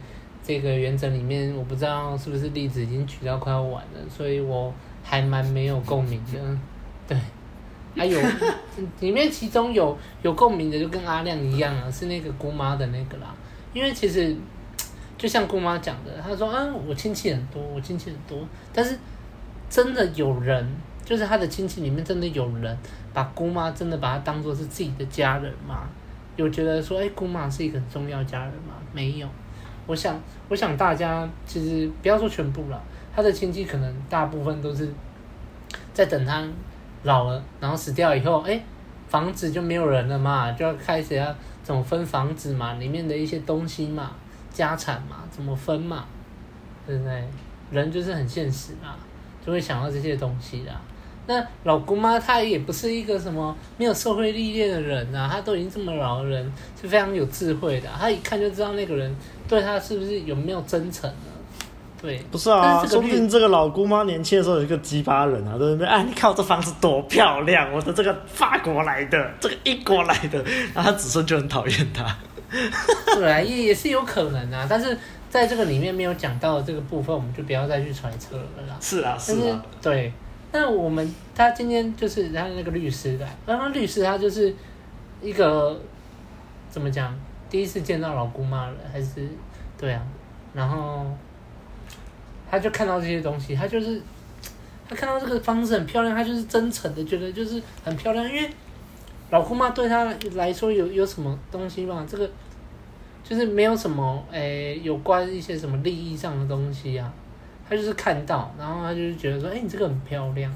[0.49, 4.73] 这个原则里面，我不知道是不是例子已经举到快要完了，所以我
[5.05, 6.39] 还蛮没有共鸣的。
[7.07, 7.19] 对，
[7.95, 8.19] 还有
[9.01, 13.35] 里面其中有有共鸣的，就跟阿亮一样啊，是那个姑妈的那个啦。
[13.75, 14.35] 因为其实
[15.19, 18.39] 就像姑妈讲的，她说啊，我亲戚很多，我亲戚很多，
[18.73, 18.99] 但是
[19.69, 20.67] 真的有人。
[21.05, 22.79] 就是她的亲戚里面真的有人
[23.15, 25.89] 把姑妈真的把她当做是自己的家人吗？
[26.37, 28.75] 有觉得说，哎、欸，姑妈是一个很重要家人吗？
[28.93, 29.27] 没有。
[29.88, 32.79] 我想，我想大家其实不要说全部了，
[33.12, 34.87] 他的亲戚可能大部分都是
[35.94, 36.46] 在等他
[37.05, 38.62] 老了，然后死掉以后，哎、
[39.09, 44.12] 房子就没有人了嘛，就要开始要怎么分房子嘛，里面的一些东西嘛，
[44.53, 46.05] 家产嘛，怎么分嘛，
[46.87, 47.24] 对不对？
[47.70, 48.94] 人就是很现实嘛，
[49.44, 50.79] 就会想到这些东西啦。
[51.29, 57.97] 那老姑妈她也不是一个什么没有社会历练的人呐、啊，她都已经这么老的人，是非常有智慧的、啊。
[58.01, 59.14] 她一看就知道那个人
[59.47, 61.17] 对她是不是有没有真诚呢？
[62.01, 65.87] 对，不是啊，是说不定这个老姑妈年轻的时候有一个鸡巴人啊，对不对？
[65.88, 70.43] 哎，你看我这房子多漂亮，我的这个法国来的， 这个英国来的，
[70.75, 72.17] 然后她子孙就很讨厌她。
[73.14, 74.97] 对啊，也也是有可能啊，但是
[75.29, 78.77] 在这个里面没有讲到的这个部分，我们就不要再去揣测了啦。
[78.81, 80.11] 是啊，是啊，对。
[80.61, 84.53] 那我们他今天就是他那个律师的，刚刚律师他就是
[85.23, 85.81] 一个
[86.68, 87.16] 怎么讲？
[87.49, 89.29] 第一次见到老姑妈了，还是
[89.79, 90.05] 对啊？
[90.53, 91.07] 然后
[92.51, 94.03] 他就看到这些东西，他就是
[94.88, 98.51] 他看到这个房子很漂亮，他就是真诚的觉得就是很漂亮，因为
[99.31, 102.05] 老姑妈对他来说有有什么东西吗？
[102.11, 102.29] 这个
[103.23, 107.14] 就是没有什么诶、有关一些什么利益上的东西啊。
[107.68, 110.50] 他就是看到，然后他就是觉得说，哎、你这个很漂亮，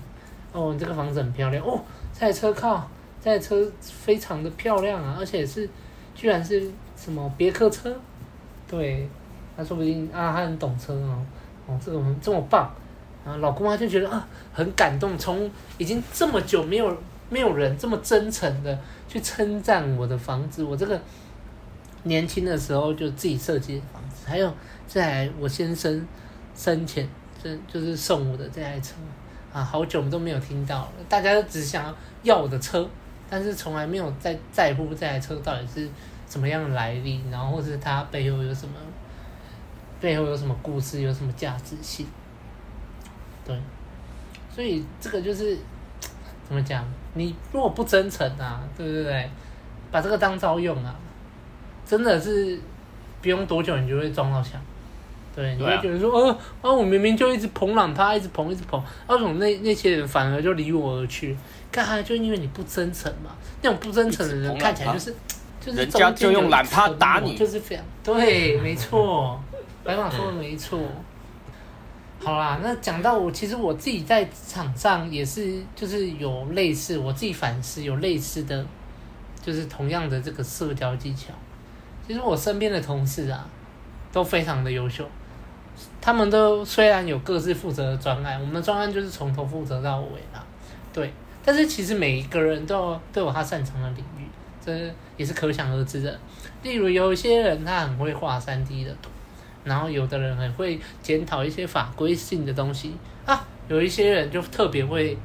[0.51, 1.79] 哦，你这个房子很漂亮，哦，
[2.15, 2.89] 这台车靠，
[3.23, 5.69] 这台车非常的漂亮啊，而且是，
[6.15, 7.95] 居然是什么别克车，
[8.67, 9.07] 对，
[9.55, 11.19] 他说不定啊，他很懂车哦，
[11.67, 12.75] 哦，这个我们这么棒，
[13.27, 16.97] 然后老公妈就觉得啊，很感动，从已经这么久没有
[17.29, 20.99] 没有人这么真诚的去称赞我的房子，我这个
[22.05, 24.51] 年轻的时候就自己设计的房子，还有
[24.89, 26.07] 这台我先生。
[26.55, 27.09] 生前
[27.43, 28.95] 就就是送我的这台车
[29.53, 30.93] 啊，好久我们都没有听到了。
[31.09, 32.89] 大家都只想要要我的车，
[33.29, 35.89] 但是从来没有在在乎这台车到底是
[36.29, 38.75] 什么样的来历，然后或是它背后有什么，
[40.01, 42.07] 背后有什么故事，有什么价值性。
[43.45, 43.59] 对，
[44.55, 45.59] 所以这个就是
[46.47, 46.85] 怎么讲？
[47.15, 49.29] 你如果不真诚啊，对不对？
[49.91, 50.95] 把这个当招用啊，
[51.85, 52.59] 真的是
[53.21, 54.59] 不用多久，你就会撞到墙。
[55.35, 61.37] 对，你会觉得说，呃，啊，我明明就一直捧揽他，一直捧，一直捧，那种那那些人反而就离我而去？
[61.71, 62.03] 干哈？
[62.03, 63.31] 就因为你不真诚嘛。
[63.63, 65.15] 那种不真诚的人看起来就是，
[65.59, 67.83] 就是人家就用懒他打你，就是这样。
[68.05, 69.41] 对，没错，
[69.83, 70.79] 白马说的没错。
[72.23, 78.65] 好啦，那讲到我，其实我自己在场上也是，就是有类似，我自己反思有类似的，
[79.43, 81.33] 就是同样的这个社交技巧。
[82.07, 83.49] 其实我身边的同事啊，
[84.13, 85.09] 都非常的优秀。
[86.01, 90.45] 他们都虽然有各自负责的专案，我们的专案就是从头负责到尾啦，
[90.93, 91.13] 对。
[91.45, 94.25] 但是其实每一个人都都有他擅长的领域，
[94.65, 94.73] 这
[95.17, 96.21] 也是可想而知的。
[96.63, 99.11] 例如有一些人他很会画 3D 的图，
[99.65, 105.17] 然后有的人很会检讨一些法规性的东西啊，有一些人就特别会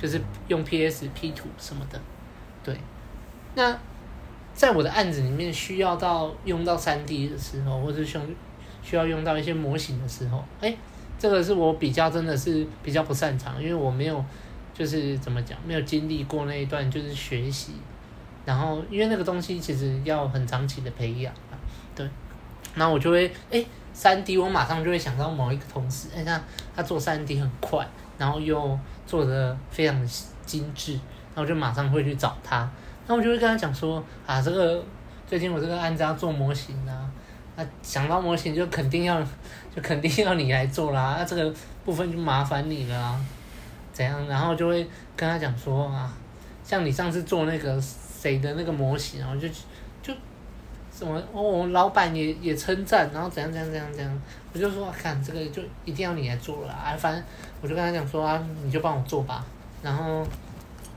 [0.00, 2.00] 就是用 PS P 图什么的，
[2.62, 2.76] 对。
[3.54, 3.76] 那
[4.54, 8.26] 在我的案子里面需要到用到 3D 的时候，或者是用。
[8.84, 10.76] 需要用到一些模型的时候，哎，
[11.18, 14.22] 这个是我比较真的是比较不擅长，因为我没有，
[14.74, 17.72] 就是怎么讲，没有经历过那一段就是学习，
[18.44, 21.32] 然后因为那个东西其实要很长期的培养，
[21.96, 22.06] 对，
[22.74, 26.38] 然后我就会，哎，三 D 我马上就会想到某一个同事，哎，他
[26.76, 30.06] 他做三 D 很快，然后又做得非常的
[30.44, 32.70] 精致，然后我就马上会去找他，
[33.06, 34.84] 那我就会跟他讲说，啊，这个
[35.26, 37.10] 最近我这个案子要做模型啊。
[37.56, 39.22] 那想到模型就肯定要，
[39.74, 41.16] 就肯定要你来做啦。
[41.18, 43.20] 那这个部分就麻烦你了，
[43.92, 44.26] 怎样？
[44.26, 44.84] 然后就会
[45.16, 46.12] 跟他讲说啊，
[46.64, 49.46] 像你上次做那个谁的那个模型，然后就
[50.02, 50.12] 就
[50.92, 56.96] 什么哦，我老板也也称赞，然后怎样怎样怎样怎样，我就说看这个就一定要你来做了啊。
[56.98, 57.22] 反正
[57.60, 59.44] 我就跟他讲说啊，你就帮我做吧，
[59.82, 60.26] 然后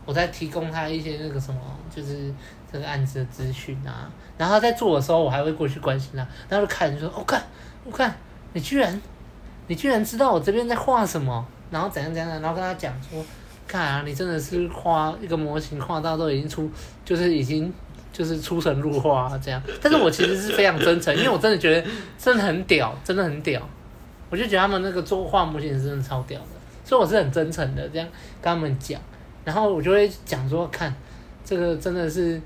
[0.05, 1.61] 我再提供他一些那个什么，
[1.95, 2.33] 就是。
[2.72, 7.41] 这个案子的资讯啊，然后他在做的时候，我还会过去关心他，然后就看就说：“我、哦、看，
[7.86, 8.15] 我看，
[8.53, 9.01] 你居然，
[9.68, 13.24] 你居然知道我这边在画什么，然后怎样怎样，然后跟他讲说，
[13.68, 16.70] 看啊，你真的是画一个模型画到都已经出，
[17.05, 17.74] 就是已经
[18.11, 19.61] 就是出神入化这样。
[19.82, 23.61] 但是我其实是非常真诚，因为我真的觉得真的很屌，真的很屌。
[24.30, 26.47] 我就觉得他们那个做画模型是真的超屌的，
[26.84, 28.05] 所以我是很真诚的这样
[28.41, 28.99] 跟他们讲，
[29.45, 30.93] 然后我就会讲说，看
[31.45, 32.41] 这个真的是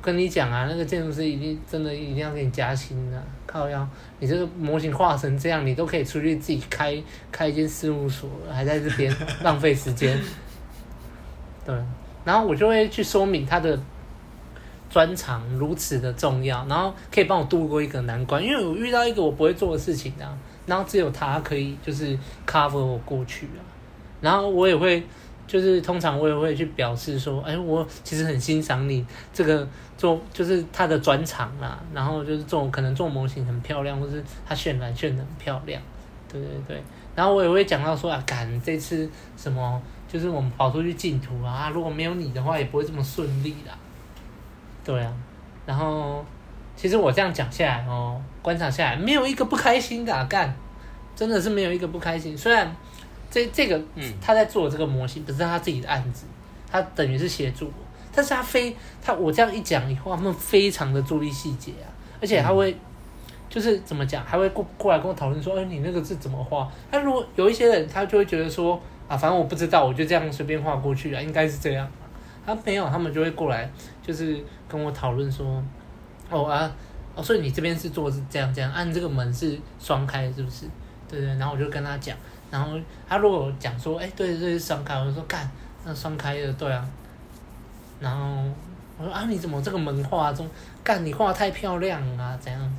[0.00, 3.86] 跟你讲啊，那个建筑师一定真的一定要给你加薪的，靠腰，
[4.20, 10.18] 你这个模型画成这样，你都可以出去自己开开一间事务所了，还在这边浪费时间。
[11.66, 11.74] 对，
[12.24, 13.78] 然后我就会去说明他的
[14.88, 20.38] 专长如此的重要，然后可以帮我度过一个难关，因为我遇到一个我不会做的事情啊。
[20.66, 23.62] 然后只有他可以就是 cover 我过去啊，
[24.20, 25.00] 然后我也会
[25.46, 35.80] 就是通常我也会去表示说，哎，我其实很欣赏你这个做就是他的专长啦，然后就是做可能做模型很漂亮，或是他渲染渲染很漂亮，
[36.30, 36.82] 对对对。
[37.14, 43.76] 然后我也会讲到说啊，干这次什么就是我们跑出去竞图啊，如果没有你的话，也不会这么顺利啦。
[44.84, 45.12] 对啊，
[45.66, 46.24] 然后。
[46.78, 50.54] 其实我这样讲下来哦，观察下来，没有一个不开心的啊，干，
[51.16, 52.36] 真的是没有一个不开心。
[52.36, 52.70] 虽然
[53.30, 56.26] 这这个，嗯，他在做这个模型，不是他自己的案子，
[56.70, 57.85] 他等于是协助我，
[58.16, 61.86] 但是他非他我这样一讲以后，他们非常的注意细节啊，
[62.20, 62.78] 而且他会，嗯、
[63.50, 66.66] 就是怎么讲，还会过过来跟我讨论说，哎，你那个字怎么画？
[66.90, 71.86] 他如果有一些人，他就会觉得说，啊，反正我不知道，我就这样随便画过去啊，应该是这样。
[72.46, 73.70] 他没有，他们就会过来，
[74.02, 75.62] 就是跟我讨论说。
[76.28, 76.68] 哦啊，
[77.14, 80.66] 哦，所以你这边是做是这样这样，按、啊、这个门是双开是不是？
[81.08, 82.16] 对对，然后我就跟他讲，
[82.50, 82.76] 然后
[83.08, 85.48] 他如果讲说，哎，对对对，是双开，我就说干，
[85.84, 86.84] 那双开的对啊。
[88.00, 88.44] 然后
[88.98, 90.48] 我说啊，你怎么这个门画中，
[90.82, 92.70] 干你画太漂亮啊，怎样怎样？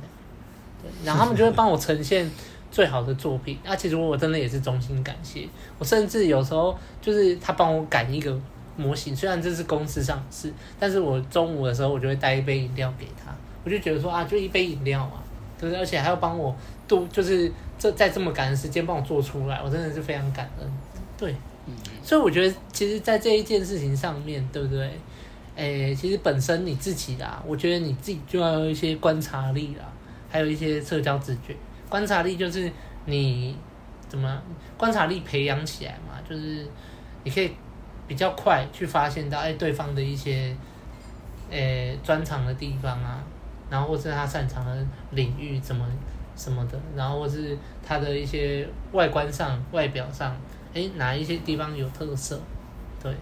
[0.82, 2.30] 对，然后他们就会帮我呈现
[2.70, 3.58] 最好的作品。
[3.66, 5.48] 啊，其实我真的也是衷心感谢，
[5.78, 8.38] 我甚至有时候就是他帮我赶一个。
[8.80, 15.14] 模型虽然这是公司上的事，但是我中午的时候我就会带一杯饮料给他，我就觉得说啊，就一杯饮料嘛，
[15.58, 15.80] 对不对？
[15.80, 16.54] 而且还要帮我
[16.86, 20.72] 都就是这在这么赶的时间帮我做出来，我真的是非常感恩。
[21.16, 21.34] 对，
[22.04, 24.92] 所以我觉得其实，在这一件事情上面，对不对？
[25.58, 29.84] 诶，其实本身你自己啦，我觉得你自己就要有一些观察力啦，
[30.30, 31.54] 还有一些社交直觉。
[31.88, 32.70] 观察力就是
[33.06, 33.56] 你
[34.08, 34.40] 怎么
[34.76, 36.66] 观察力培养起来嘛，就是
[37.24, 37.50] 你可以。
[38.08, 40.56] 比较快去发现到哎，对方的一些，
[41.50, 43.22] 诶专长的地方啊，
[43.68, 45.86] 然后或是他擅长的领域怎么
[46.34, 47.54] 什么的，然后或是
[47.86, 50.34] 他的一些外观上、外表上，
[50.72, 52.40] 哎哪一些地方有特色，
[53.02, 53.14] 对，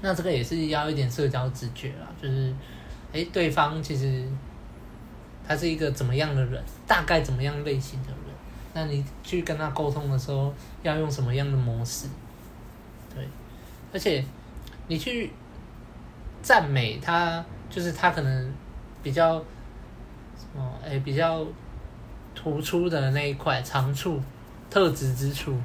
[0.00, 2.54] 那这个也是要一点社交直觉啦，就是
[3.12, 4.24] 哎对方其实
[5.46, 8.18] 他是一个怎么样的人，大概怎么样类型的人，
[8.74, 12.06] 那你去跟他沟通的时候要用什么样的模式，
[13.14, 13.26] 对。
[13.90, 14.22] 而且，
[14.86, 15.30] 你去
[16.42, 18.52] 赞美他，就是他可能
[19.02, 19.38] 比较
[20.36, 21.42] 什么，哎，比较
[22.34, 24.20] 突出的那一块长处、
[24.68, 25.56] 特质之处，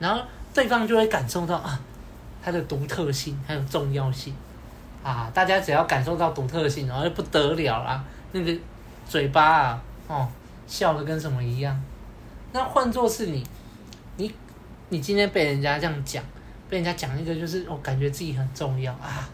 [0.00, 0.20] 然后
[0.52, 1.80] 对方就会感受到啊，
[2.48, 4.34] 它的独特性还有重要性
[5.04, 5.30] 啊！
[5.34, 8.58] 大家只要感受到独特性，然后就不得了啦，那个
[9.06, 10.26] 嘴巴啊，哦，
[10.66, 11.78] 笑的跟什么一样。
[12.52, 13.46] 那换作是你，
[14.16, 14.34] 你，
[14.88, 16.24] 你今天被人家这样讲。
[16.70, 19.28] 被人家讲一个，就是我感觉自己很重要啊！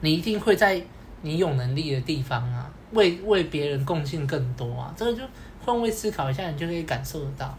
[0.00, 0.82] 你一定会在
[1.22, 4.92] 你有能力的地方啊，为为别人贡献更多啊！
[4.96, 5.22] 这个就
[5.64, 7.58] 换位思考一下，你就可以感受得到啊。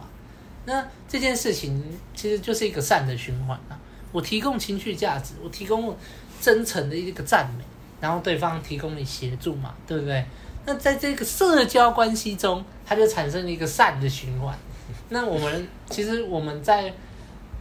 [0.66, 1.84] 那这件事情
[2.16, 3.80] 其实就是一个善的循环啊！
[4.12, 5.96] 我提供情绪价值，我提供
[6.42, 7.64] 真诚的一个赞美，
[8.00, 10.26] 然后对方提供你协助嘛，对不对？
[10.66, 14.58] 那在这个社交关系中，它就产生了一个善的循环。
[15.10, 16.94] 那我们其实我们在。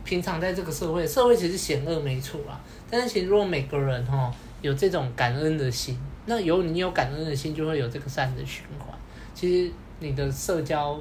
[0.04, 2.60] 平常在这个社会，社会其实险恶没错啦。
[2.90, 5.96] 但是其实如果每个人哈有这种感恩的心，
[6.26, 8.88] 那有你有感恩的心，就会有这个善的循环。
[9.32, 11.00] 其实你的社交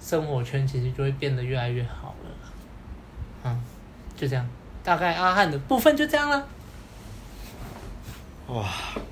[0.00, 2.30] 生活圈其实就会变得越来越好了。
[3.44, 3.60] 嗯，
[4.16, 4.46] 就这样，
[4.82, 6.46] 大概阿汉的部分就这样了。
[8.48, 8.64] 哇，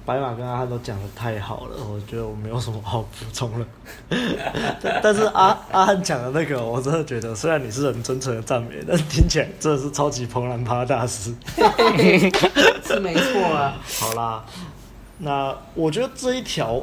[0.06, 3.66] 白马跟阿汉都讲的太好了，我觉得我没有什么好补充了。
[4.80, 11.34] 但但是阿阿汉讲的那个，我真的觉得，虽然你是很真诚的赞美，但听起来真的是超级蓬兰趴大师。
[12.82, 13.76] 是没错啊。
[14.00, 14.42] 好啦，
[15.18, 16.82] 那我觉得这一条，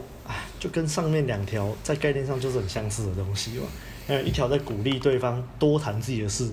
[0.59, 3.65] 就跟上面两条在概念上就是很相似的东西嘛。
[4.07, 6.51] 有，一条在鼓励对方多谈自己的事，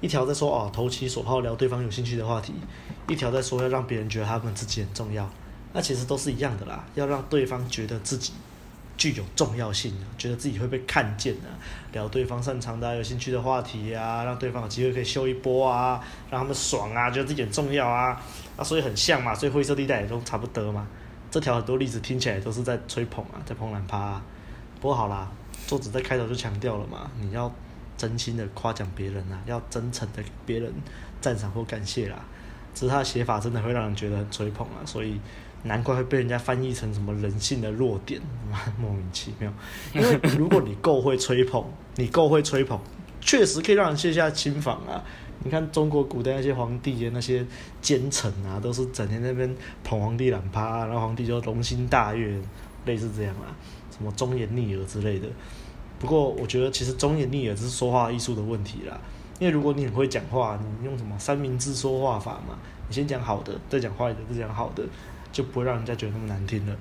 [0.00, 2.54] 一条在说哦，投其所好聊对方有兴趣的话题。
[3.08, 5.28] 一条在说要让别人觉得他们自己很重要，
[5.72, 6.84] 那其实都是一样的啦。
[6.94, 8.32] 要让对方觉得自己
[8.96, 11.52] 具有重要性，觉得自己会被看见啊，
[11.92, 18.20] 聊对方擅长的、有兴趣的话题啊，让对方有机会可以秀一波啊，让他们爽啊，觉得自己很重要啊，
[18.56, 20.86] 啊，所以很像嘛，所以灰色地带也都差不多嘛。
[21.30, 24.22] 这条很多例子听起来都是在吹捧啊，在捧懒趴啊。
[24.80, 25.30] 不过好啦，
[25.66, 27.52] 作者在开头就强调了嘛，你要
[27.96, 30.72] 真心的夸奖别人啊，要真诚的给别人
[31.20, 32.24] 赞赏或感谢啦。
[32.74, 35.20] 只是他的写法真的会让人觉得很吹捧啊，所以。
[35.62, 38.20] 难怪会被人家翻译成什么人性的弱点，
[38.78, 39.52] 莫名其妙。
[39.92, 41.64] 因为如果你够会吹捧，
[41.96, 42.78] 你够会吹捧，
[43.20, 45.02] 确实可以让人卸下心防啊。
[45.42, 47.44] 你看中国古代那些皇帝的那些
[47.82, 52.40] 奸臣啊，都是整天在那边捧皇帝懒趴，然后皇帝就龙心大悦，
[52.84, 53.50] 类似这样啊，
[53.90, 55.26] 什么忠言逆耳之类的。
[55.98, 58.98] 不过我觉得其实忠言逆耳是说话艺术的问题啦。
[59.38, 62.56] 因为如果你很会讲话，你用什么三明治说话法嘛？
[62.88, 64.82] 你先讲好的，再讲坏的，再讲好的。
[65.32, 66.74] 就不会让人家觉得那么难听了，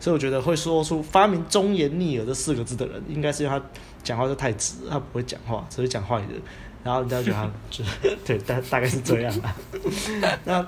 [0.00, 3.64] 所以我觉得会说出发明“忠言逆耳”这四个字的人，应该是因为他
[4.02, 6.34] 讲话就太直，他不会讲话，只会讲坏的，
[6.82, 7.84] 然后人家觉得他就
[8.26, 9.56] 对，大大概是这样啊。
[10.44, 10.66] 那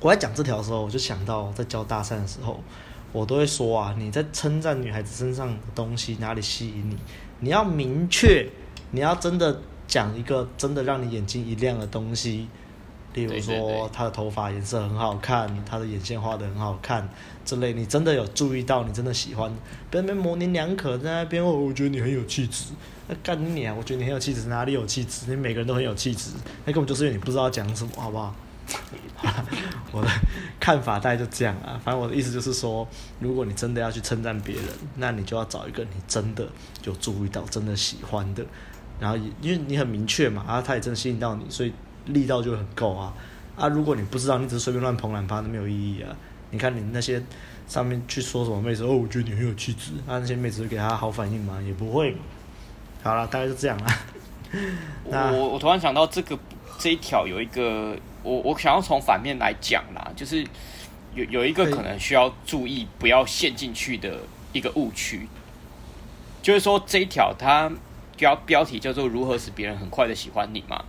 [0.00, 2.58] 我在讲这条的时候，我就想到在教大三的时候，
[3.12, 6.96] 我都会说啊，你在称赞女孩子身上的东西哪里吸引你，
[7.40, 8.48] 你要明确，
[8.90, 12.48] 你要真的讲一个真的让你眼睛一亮的东西。
[13.14, 17.06] 例如说，她的头发颜色很好看，她的眼线画的很好看，
[17.44, 19.54] 之类，你真的有注意到，你真的喜欢，
[19.90, 22.72] 别那边模棱两可，在那边哦，我觉得你很有气质，
[23.08, 23.74] 那干你啊！
[23.76, 25.26] 我觉得你很有气质，哪里有气质？
[25.28, 26.30] 你每个人都很有气质，
[26.64, 28.34] 那根本就是因为你不知道讲什么，好不好？
[29.92, 30.08] 我的
[30.58, 32.86] 看法大概就这样啊，反正我的意思就是说，
[33.20, 34.64] 如果你真的要去称赞别人，
[34.96, 36.48] 那你就要找一个你真的
[36.84, 38.44] 有注意到、真的喜欢的，
[39.00, 41.72] 然后因为你很明确嘛，啊他也真的吸引到你，所以。
[42.06, 43.14] 力道就很够啊
[43.56, 43.68] 啊！
[43.68, 46.10] 如果你不知道，你只是随便乱捧懒趴，那没有意义啊。
[46.50, 47.22] 你看你那些
[47.68, 51.62] 上面去说什么妹子哦，我觉得你很有气质，啊，那些妹子会给他好反应吗？
[51.64, 52.16] 也不会。
[53.04, 53.98] 好了，大概就这样啦。
[55.04, 56.36] 我我突然想到这个
[56.76, 60.46] 这一条有一个，我我想要从反面来讲啦，就是
[61.14, 64.20] 有有一个可能需要注意不要陷进去的
[64.52, 65.28] 一个误区，
[66.42, 67.70] 就是说这一条它
[68.16, 70.84] 标标题叫做如何使别人很快的喜欢你嘛。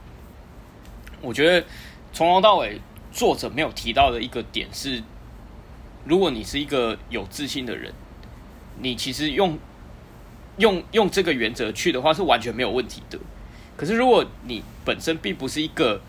[1.21, 1.65] 我觉得
[2.11, 2.79] 从头到尾，
[3.11, 5.01] 作者没有提到的一个点是，
[6.05, 7.93] 如果你是一个有自信的人，
[8.79, 9.57] 你其实用
[10.57, 13.17] 用用这个原则去的话是完全没有问题的。
[13.75, 16.01] 可是如果你本身并不是一个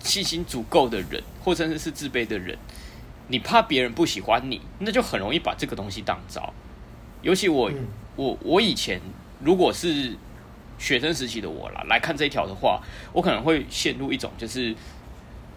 [0.00, 2.58] 信心足够的人，或者是自卑的人，
[3.28, 6.52] 你怕别人不喜欢你，那就很容易把这个东西当招。
[7.22, 7.70] 尤其我
[8.16, 9.00] 我我以前
[9.40, 10.16] 如果是。
[10.80, 12.80] 学生时期的我啦，来看这一条的话，
[13.12, 14.74] 我可能会陷入一种就是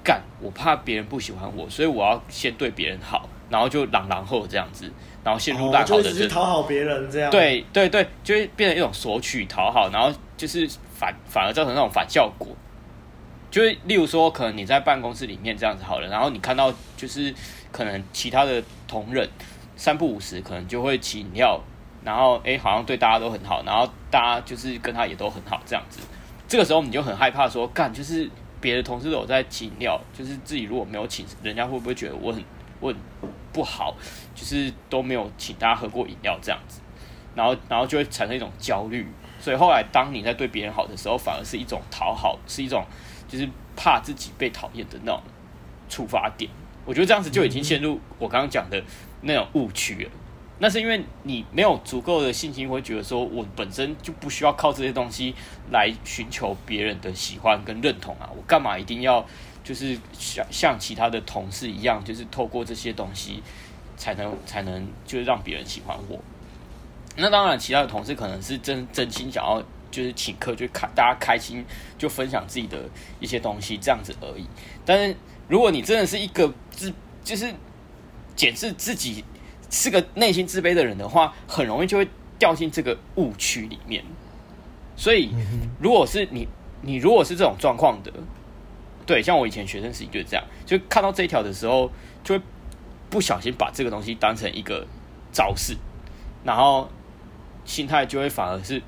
[0.03, 4.91] 干，我怕别人不喜欢我，所以我要先对别人好，然后就朗朗后这样子，
[5.23, 12.49] 然后陷入大好的就讨好别人这样，对对对，就会变成一种索取讨好，然后就是反反而造成那种反效果。
[13.53, 17.31] 就是例如说，可能你在办公室里面这样子好了，然后你看到就是
[17.71, 19.29] 可能其他的同仁
[19.75, 21.61] 三不五时可能就会请饮料。
[22.03, 25.99] 然后，哎，好像对大家都很好，然后大家就是跟他也都很好，这样子。
[26.47, 28.27] 这个时候你就很害怕说，干，就是
[28.59, 32.43] 别的同事都有在请饮料，就是自己如果没有请，人家会不会觉得我很
[32.79, 32.97] 我很
[33.51, 33.95] 不好？
[34.33, 36.81] 就是都没有请大家喝过饮料这样子，
[37.35, 39.07] 然后然后就会产生一种焦虑。
[39.39, 42.83] 所以后来，当你在对别人好的时候，反而是一种讨好，是一种
[43.33, 45.19] 就是怕自己被讨厌的那种
[45.89, 46.51] 触发点。
[46.85, 48.83] 我觉得这样子就已经陷入我刚刚讲的
[49.21, 50.11] 那种误区了。
[50.59, 55.33] 那是因为你没有足够的信心，会觉得说我本身就不需要靠这些东西
[55.71, 58.29] 来寻求别人的喜欢跟认同啊！
[58.37, 59.25] 我干嘛一定要
[59.63, 63.41] 就是像像其他的同事一样，就是透过这些东西
[63.97, 66.19] 才能才能就是让别人喜欢我？
[67.17, 69.61] 那当然，其他的同事可能是真真心想要
[69.93, 71.63] 就是请客，就开大家开心，
[71.97, 72.77] 就分享自己的
[73.21, 74.45] 一些东西这样子而已。
[74.83, 75.15] 但是
[75.47, 76.91] 如果你真的是一个自
[77.23, 77.53] 就是
[78.35, 79.23] 检视自己。
[79.75, 84.03] 是个内心自卑的人的话，很容易就会掉进这个误区里面。
[84.95, 85.31] 所以，
[85.79, 86.47] 如果是你，
[86.83, 88.13] 你如果是这种状况的，
[89.03, 91.89] 对，像我以前学生时期就是这样，就看到这一条的时候，
[92.23, 92.43] 就会
[93.09, 94.85] 不小心把这个东西当成一个
[95.31, 95.75] 招式，
[96.43, 96.87] 然后
[97.65, 98.79] 心态就会反而是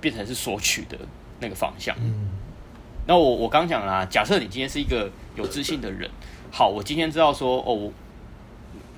[0.00, 0.96] 变成是索取的
[1.40, 1.96] 那个方向。
[3.06, 6.10] 那我我刚讲啦，假设你今天是一个有自信的人，
[6.50, 7.92] 好，我今天知道说哦。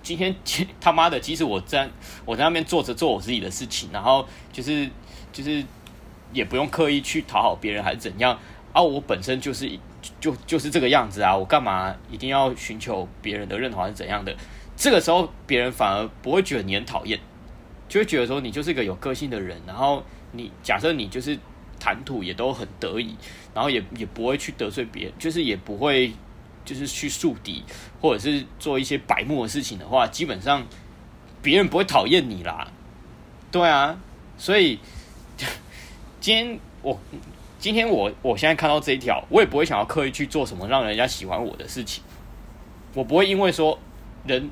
[0.05, 0.35] 今天
[0.81, 1.89] 他妈的，即使我在
[2.25, 4.91] 我在那边坐着做我自己的事情，然后就是
[5.33, 5.65] 就是
[6.33, 8.37] 也不用刻意去讨好别人还是怎样
[8.73, 9.71] 啊，我本身就是
[10.19, 14.35] 就就是这个样子啊，我干嘛一定要寻求别人的认同还是怎样的？
[14.77, 17.21] 这个时候别人反而不会觉得你很讨厌，
[17.89, 21.39] 就会觉得说你就是一个有个性的人，然后你假设你就是
[21.79, 23.15] 谈吐也都很得意，
[23.55, 26.13] 然后也也不会去得罪别人，就是也不会
[26.65, 27.63] 就是去树敌，
[28.01, 30.67] 或者是做一些白目的事情的话，基本上
[31.41, 32.69] 别人不会讨厌你啦。
[33.51, 33.99] 对啊，
[34.39, 34.79] 所以
[36.21, 36.99] 今天我
[37.59, 42.03] 今天我我现在看到这一条，我也不会想要刻意去做什么让人家喜欢我的事情，
[42.95, 43.79] 我不会因为说
[44.27, 44.51] 人。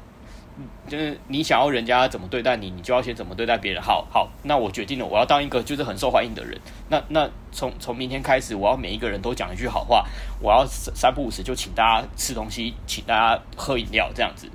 [0.89, 3.81] 就是你想要人家怎么对待你，你就要先怎么对待别人。
[3.83, 6.59] 好好，那我决定了，我要当一个就是很受欢迎的人。
[6.89, 10.05] 那那从从明天开始，我要每一个人都讲一句好话。
[10.41, 14.51] 我要三不五时就请大家吃东西，请大家喝饮料，这样子。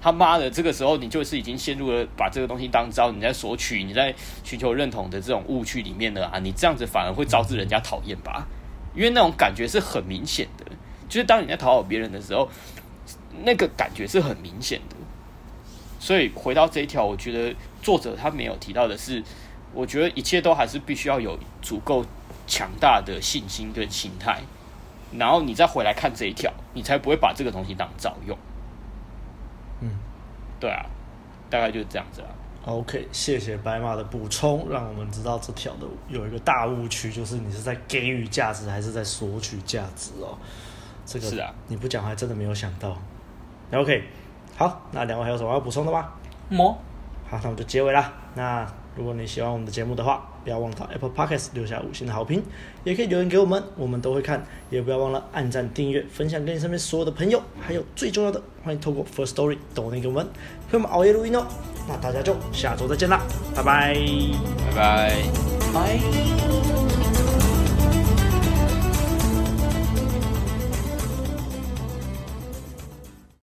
[0.00, 4.12] 他妈的，这个时候你就是已经陷入了把这个东西当招，你在索取，你在
[4.42, 6.40] 寻求认同的这种误区里面了啊！
[6.40, 8.46] 你这样子反而会招致人家讨厌吧？
[8.94, 10.66] 因为那种感觉是很明显的，
[11.08, 12.48] 就是当你在讨好别人的时候，
[13.44, 14.96] 那个感觉是很明显的。
[16.02, 19.22] 所以回到这一条，我觉得作者他没有提到的是，
[19.72, 22.04] 我觉得一切都还是必须要有足够
[22.44, 24.40] 强大的信心跟心态，
[25.12, 28.36] 然后你再回来看这一条，你才不会把这个东西当招用。
[29.80, 29.90] 嗯，
[30.58, 30.84] 对啊，
[31.48, 32.26] 大概就是这样子啊。
[32.64, 40.36] OK，谢谢白马的补充，让我们知道这条的有一个大误区，就是你是在给予价值还是在索取价值哦。
[41.06, 43.00] 这个是啊，你不讲还真的没有想到。
[43.72, 44.02] OK。
[44.56, 46.08] 好，那两位还有什么要补充的吗？
[46.48, 46.78] 么？
[47.28, 48.12] 好，那我们就结尾啦。
[48.34, 52.42] 那如果你喜欢我们的节目的话，不要忘了到 Apple Podcast 留下五星的好评，
[52.84, 54.44] 也可以留言给我们，我们都会看。
[54.70, 57.40] 也不要忘了按赞、订阅、分享给你身边所有的朋友。
[57.60, 60.26] 还有最重要的，欢迎透过 First Story 抖内给我们，
[60.70, 61.46] 陪我们熬夜录音哦。
[61.88, 63.20] 那大家就下周再见啦，
[63.56, 63.94] 拜拜，
[64.74, 65.22] 拜拜，
[65.72, 67.11] 拜。